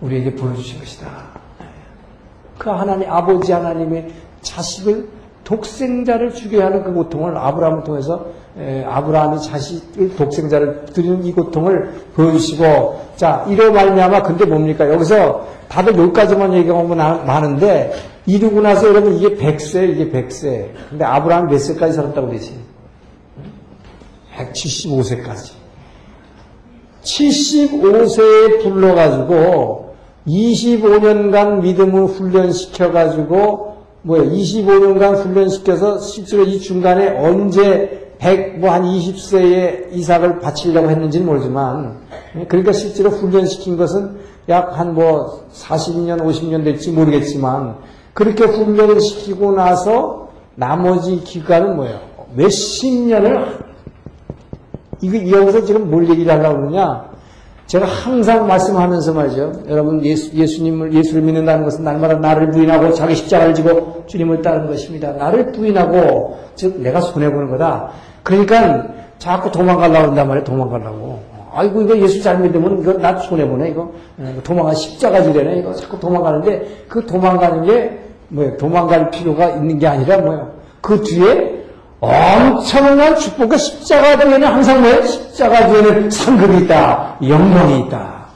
우리에게 0.01 0.35
보여주신 0.35 0.80
것이다. 0.80 1.09
그 2.59 2.70
하나님, 2.70 3.11
아버지 3.11 3.53
하나님의 3.53 4.11
자식을 4.43 5.09
독생자를 5.45 6.35
죽여야 6.35 6.66
하는 6.66 6.85
그 6.85 6.93
고통을 6.93 7.37
아브라함을 7.37 7.85
통해서 7.85 8.26
에, 8.59 8.85
아브라함이 8.85 9.41
자식을 9.41 10.16
독생자를 10.16 10.87
드리는 10.87 11.24
이 11.24 11.33
고통을 11.33 11.93
보여주시고 12.14 13.12
자 13.16 13.45
이로 13.49 13.72
말미암아 13.72 14.22
근데 14.22 14.45
뭡니까 14.45 14.89
여기서 14.89 15.47
다들 15.68 15.97
여기까지만 15.97 16.53
얘기하면 16.55 16.97
많은데 17.26 17.93
이루고 18.27 18.61
나서 18.61 18.89
여러분 18.89 19.14
이게 19.14 19.37
100세 19.37 19.91
이게 19.91 20.11
100세 20.11 20.70
근데 20.91 21.05
아브라함이 21.05 21.51
몇 21.53 21.59
세까지 21.59 21.95
살았다고 21.95 22.31
되지? 22.31 22.55
175세까지 24.37 25.53
75세에 27.03 28.62
불러가지고 28.62 29.95
25년간 30.27 31.62
믿음을 31.62 32.05
훈련시켜가지고 32.07 33.73
뭐야 34.03 34.23
25년간 34.25 35.25
훈련시켜서 35.25 35.99
실제로 36.01 36.45
이 36.45 36.61
중간에 36.61 37.09
언제 37.18 38.14
100 38.18 38.61
뭐 38.61 38.70
한 38.70 38.85
20세에 38.85 39.93
이삭을 39.93 40.39
바치려고 40.39 40.91
했는지는 40.91 41.27
모르지만 41.27 41.99
그러니까 42.49 42.73
실제로 42.73 43.11
훈련시킨 43.11 43.77
것은 43.77 44.16
약 44.49 44.79
한 44.79 44.95
뭐 44.95 45.45
40년 45.53 46.20
50년 46.20 46.62
될지 46.64 46.91
모르겠지만 46.93 47.77
그렇게 48.14 48.44
훈련을 48.44 49.00
시키고 49.00 49.52
나서 49.52 50.28
나머지 50.54 51.20
기간은 51.20 51.76
뭐예요? 51.76 52.00
몇십 52.34 53.08
년을 53.08 53.58
이거 55.00 55.38
여기서 55.40 55.64
지금 55.64 55.90
뭘 55.90 56.08
얘기를 56.08 56.32
하려고 56.32 56.60
그러냐? 56.60 57.12
제가 57.66 57.86
항상 57.86 58.46
말씀하면서 58.46 59.14
말이죠. 59.14 59.52
여러분 59.68 60.04
예수, 60.04 60.32
예수님을 60.34 60.92
예수를 60.92 61.22
믿는다는 61.22 61.64
것은 61.64 61.84
날마다 61.84 62.14
나를 62.16 62.50
부인하고 62.50 62.92
자기 62.92 63.14
십자가를 63.14 63.54
지고 63.54 64.04
주님을 64.06 64.42
따르는 64.42 64.68
것입니다. 64.68 65.12
나를 65.12 65.52
부인하고 65.52 66.38
즉 66.54 66.80
내가 66.80 67.00
손해 67.00 67.30
보는 67.32 67.50
거다. 67.50 67.90
그러니까 68.22 68.88
자꾸 69.18 69.50
도망가려고 69.50 70.08
한단 70.08 70.28
말이에요. 70.28 70.44
도망가려고. 70.44 71.20
아이고 71.54 71.82
이거 71.82 71.96
예수 71.98 72.22
잘 72.22 72.38
믿으면 72.40 72.80
이거 72.80 72.94
나 72.94 73.16
손해 73.18 73.46
보네 73.46 73.70
이거 73.70 73.92
도망가 74.42 74.72
십자가 74.74 75.22
지려네 75.22 75.58
이거 75.58 75.74
자꾸 75.74 75.98
도망가는데 76.00 76.84
그 76.88 77.04
도망가는 77.04 77.66
게 77.66 78.01
뭐예요? 78.33 78.57
도망갈 78.57 79.11
필요가 79.11 79.51
있는 79.51 79.78
게 79.78 79.87
아니라 79.87 80.18
뭐예요? 80.18 80.53
그 80.80 81.03
뒤에 81.03 81.62
엄청난 82.01 83.16
축복과 83.16 83.57
십자가 83.57 84.16
뒤에는 84.16 84.47
항상 84.47 84.80
뭐예요? 84.80 85.03
십자가 85.07 85.68
뒤에는 85.68 86.11
상급이 86.11 86.64
있다. 86.64 87.18
영광이 87.22 87.80
있다. 87.80 88.26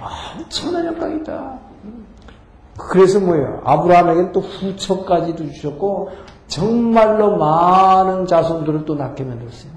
엄청난 0.00 0.86
영광이 0.86 1.16
있다. 1.16 1.58
그래서 2.78 3.20
뭐예요? 3.20 3.60
아브라함에게는 3.64 4.32
또 4.32 4.40
후처까지도 4.40 5.52
주셨고 5.52 6.10
정말로 6.48 7.36
많은 7.36 8.26
자손들을 8.26 8.84
또 8.86 8.94
낳게 8.94 9.22
만들었어요. 9.22 9.70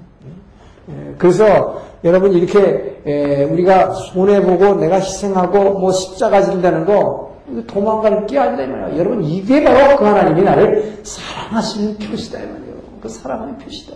예, 0.90 1.14
그래서 1.18 1.82
여러분 2.02 2.32
이렇게 2.32 3.46
우리가 3.50 3.90
손해보고 3.90 4.76
내가 4.76 4.96
희생하고 4.96 5.78
뭐 5.78 5.92
십자가 5.92 6.42
진다는 6.42 6.84
거 6.86 7.33
도망갈 7.66 8.26
게 8.26 8.38
아니다 8.38 8.62
이 8.62 8.66
말이야. 8.68 8.98
여러분 8.98 9.22
이게 9.22 9.62
바로 9.62 9.96
그 9.96 10.04
하나님이 10.04 10.42
나를 10.42 11.00
사랑하시는 11.02 11.98
표시다 11.98 12.38
이 12.38 12.46
말이에요. 12.46 12.74
그 13.00 13.08
사랑하는 13.08 13.58
표시다. 13.58 13.94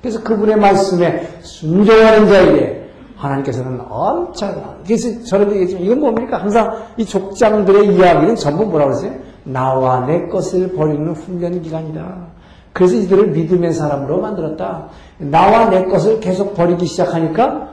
그래서 0.00 0.22
그분의 0.22 0.56
말씀에 0.56 1.28
순종하는 1.42 2.26
자에게 2.26 2.90
하나님께서는 3.16 3.80
엄청난. 3.88 4.78
그래서 4.84 5.24
저는 5.24 5.50
얘기했지만 5.52 5.84
이건 5.84 6.00
뭡니까? 6.00 6.38
항상 6.38 6.76
이 6.96 7.04
족장들의 7.04 7.94
이야기는 7.94 8.34
전부 8.34 8.66
뭐라고 8.66 8.90
그러세요? 8.90 9.12
나와 9.44 10.04
내 10.06 10.26
것을 10.26 10.72
버리는 10.72 11.08
훈련 11.12 11.62
기간이다. 11.62 12.32
그래서 12.72 12.96
이들을 12.96 13.28
믿음의 13.28 13.72
사람으로 13.74 14.20
만들었다. 14.20 14.88
나와 15.18 15.70
내 15.70 15.84
것을 15.84 16.18
계속 16.18 16.54
버리기 16.54 16.86
시작하니까 16.86 17.71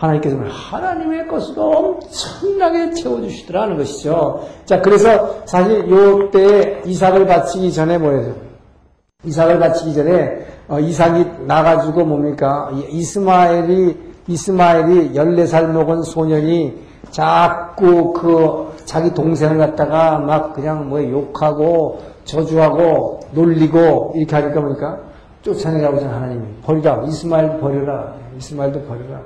하나님께서는 0.00 0.48
하나님의 0.48 1.28
것을 1.28 1.54
엄청나게 1.58 2.92
채워주시더라는 2.92 3.76
것이죠. 3.76 4.48
자, 4.64 4.80
그래서 4.80 5.42
사실 5.44 5.88
요때 5.90 6.82
이삭을 6.86 7.26
바치기 7.26 7.72
전에 7.72 7.98
뭐예요? 7.98 8.34
이삭을 9.24 9.58
바치기 9.58 9.94
전에 9.94 10.46
어, 10.68 10.80
이삭이 10.80 11.44
나가지고 11.46 12.06
뭡니까? 12.06 12.70
이스마엘이 12.88 14.10
이스마엘이 14.26 15.12
14살 15.12 15.66
먹은 15.66 16.02
소년이 16.02 16.78
자꾸 17.10 18.12
그 18.12 18.72
자기 18.84 19.12
동생을 19.12 19.58
갖다가 19.58 20.18
막 20.18 20.54
그냥 20.54 20.88
뭐 20.88 21.02
욕하고 21.02 22.00
저주하고 22.24 23.20
놀리고 23.32 24.12
이렇게 24.14 24.36
하니까 24.36 24.60
보니까 24.60 24.98
쫓아내라고 25.42 25.98
하나님이 25.98 26.44
버리라 26.62 27.02
이스마엘 27.06 27.58
버려라 27.60 28.14
이스마엘도 28.36 28.82
버려라 28.82 29.22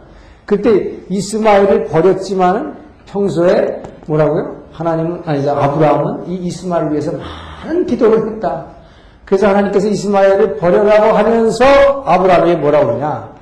그때 0.47 0.99
이스마엘을 1.09 1.85
버렸지만 1.85 2.77
평소에 3.07 3.83
뭐라고요? 4.07 4.65
하나님은 4.73 5.23
아니 5.25 5.49
아브라함은 5.49 6.29
이 6.29 6.35
이스마엘을 6.47 6.91
위해서 6.91 7.13
많은 7.13 7.87
기도를 7.87 8.35
했다. 8.35 8.67
그래서 9.25 9.49
하나님께서 9.49 9.89
이스마엘을 9.89 10.57
버려라고 10.57 11.17
하면서 11.17 11.65
아브라함이 12.05 12.57
뭐라고 12.57 12.87
그러냐? 12.87 13.35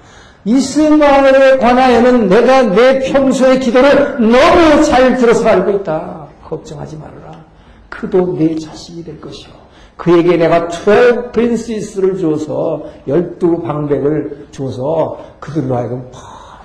이스마엘에 0.44 1.58
관하여는 1.58 2.28
내가 2.28 2.62
내 2.62 2.98
평소의 3.12 3.60
기도를 3.60 4.18
너무 4.18 4.84
잘 4.84 5.16
들어서 5.16 5.48
알고 5.48 5.70
있다. 5.78 6.26
걱정하지 6.44 6.96
말아라. 6.96 7.42
그도 7.88 8.36
내 8.36 8.56
자식이 8.56 9.04
될 9.04 9.20
것이요. 9.20 9.62
그에게 9.96 10.36
내가 10.36 10.68
12 10.68 11.32
프린시스를 11.32 12.18
주어서 12.18 12.82
열두 13.06 13.62
방백을 13.62 14.48
주어서 14.50 15.18
그들로 15.38 15.76
하여금 15.76 16.08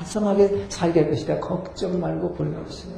풍성하게 0.07 0.65
살게 0.69 1.01
할 1.01 1.09
것이다. 1.11 1.39
걱정 1.39 1.99
말고 1.99 2.33
보내라고했어요 2.33 2.93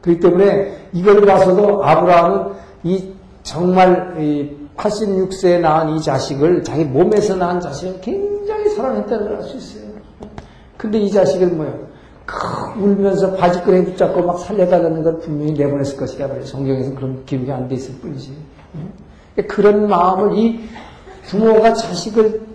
그렇기 0.00 0.20
때문에 0.20 0.88
이걸 0.92 1.20
봐서도 1.22 1.84
아브라함은 1.84 2.52
이 2.84 3.12
정말 3.42 4.16
이 4.20 4.50
86세에 4.76 5.60
낳은 5.60 5.96
이 5.96 6.00
자식을 6.00 6.62
자기 6.64 6.84
몸에서 6.84 7.36
낳은 7.36 7.60
자식을 7.60 8.00
굉장히 8.00 8.70
사랑했다는 8.70 9.26
걸 9.26 9.36
알 9.36 9.42
수 9.42 9.56
있어요. 9.56 9.92
근데 10.76 10.98
이 10.98 11.10
자식을 11.10 11.48
뭐요? 11.48 11.92
울면서 12.78 13.34
바지끈에 13.34 13.84
붙잡고 13.84 14.22
막 14.22 14.38
살려달라는 14.38 15.02
걸 15.02 15.18
분명히 15.18 15.52
내보냈을 15.52 15.96
것이다. 15.96 16.28
성경에서 16.44 16.94
그런 16.94 17.24
기록이 17.26 17.50
안 17.52 17.68
돼 17.68 17.74
있을 17.74 17.94
뿐이지. 17.96 18.32
그런 19.48 19.88
마음을 19.88 20.36
이 20.36 20.60
부모가 21.28 21.74
자식을 21.74 22.51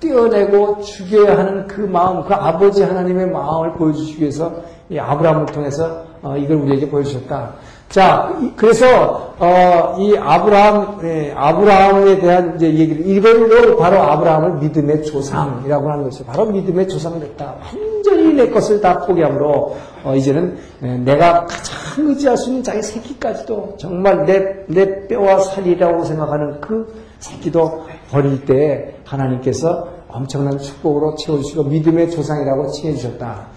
떼어내고 0.00 0.80
죽여야 0.80 1.38
하는 1.38 1.66
그 1.66 1.82
마음, 1.82 2.24
그 2.24 2.34
아버지 2.34 2.82
하나님의 2.82 3.30
마음을 3.30 3.74
보여주시기 3.74 4.22
위해서 4.22 4.52
이 4.88 4.98
아브라함을 4.98 5.46
통해서 5.46 6.04
어, 6.22 6.36
이걸 6.36 6.56
우리에게 6.56 6.88
보여주셨다. 6.88 7.54
자, 7.90 8.38
그래서 8.54 9.34
어, 9.38 9.96
이 9.98 10.16
아브라함, 10.16 11.00
예, 11.02 11.32
아브라함에 11.36 12.20
대한 12.20 12.54
이제 12.54 12.72
얘기를 12.72 13.04
이걸로 13.04 13.76
바로 13.76 13.98
아브라함을 13.98 14.58
믿음의 14.60 15.02
조상이라고 15.02 15.90
하는 15.90 16.04
것이 16.04 16.24
바로 16.24 16.46
믿음의 16.46 16.86
조상이 16.86 17.18
됐다. 17.18 17.56
완전히 17.60 18.34
내 18.34 18.48
것을 18.48 18.80
다 18.80 19.00
포기함으로 19.00 19.76
어, 20.04 20.14
이제는 20.14 20.56
예, 20.84 20.98
내가 20.98 21.46
가장 21.46 21.74
의지할 21.98 22.36
수 22.36 22.50
있는 22.50 22.62
자기 22.62 22.80
새끼까지도 22.80 23.74
정말 23.76 24.24
내, 24.24 24.64
내 24.68 25.08
뼈와 25.08 25.40
살이라고 25.40 26.04
생각하는 26.04 26.60
그 26.60 26.94
새끼도 27.18 27.86
버릴 28.12 28.44
때 28.44 28.94
하나님께서 29.10 29.88
엄청난 30.08 30.58
축복으로 30.58 31.16
채워주시고 31.16 31.64
믿음의 31.64 32.10
조상이라고 32.10 32.70
칭해주셨다. 32.70 33.48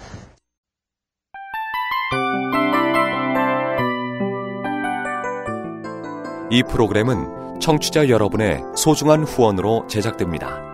이 6.50 6.62
프로그램은 6.62 7.58
청취자 7.60 8.08
여러분의 8.08 8.62
소중한 8.76 9.24
후원으로 9.24 9.86
제작됩니다. 9.88 10.73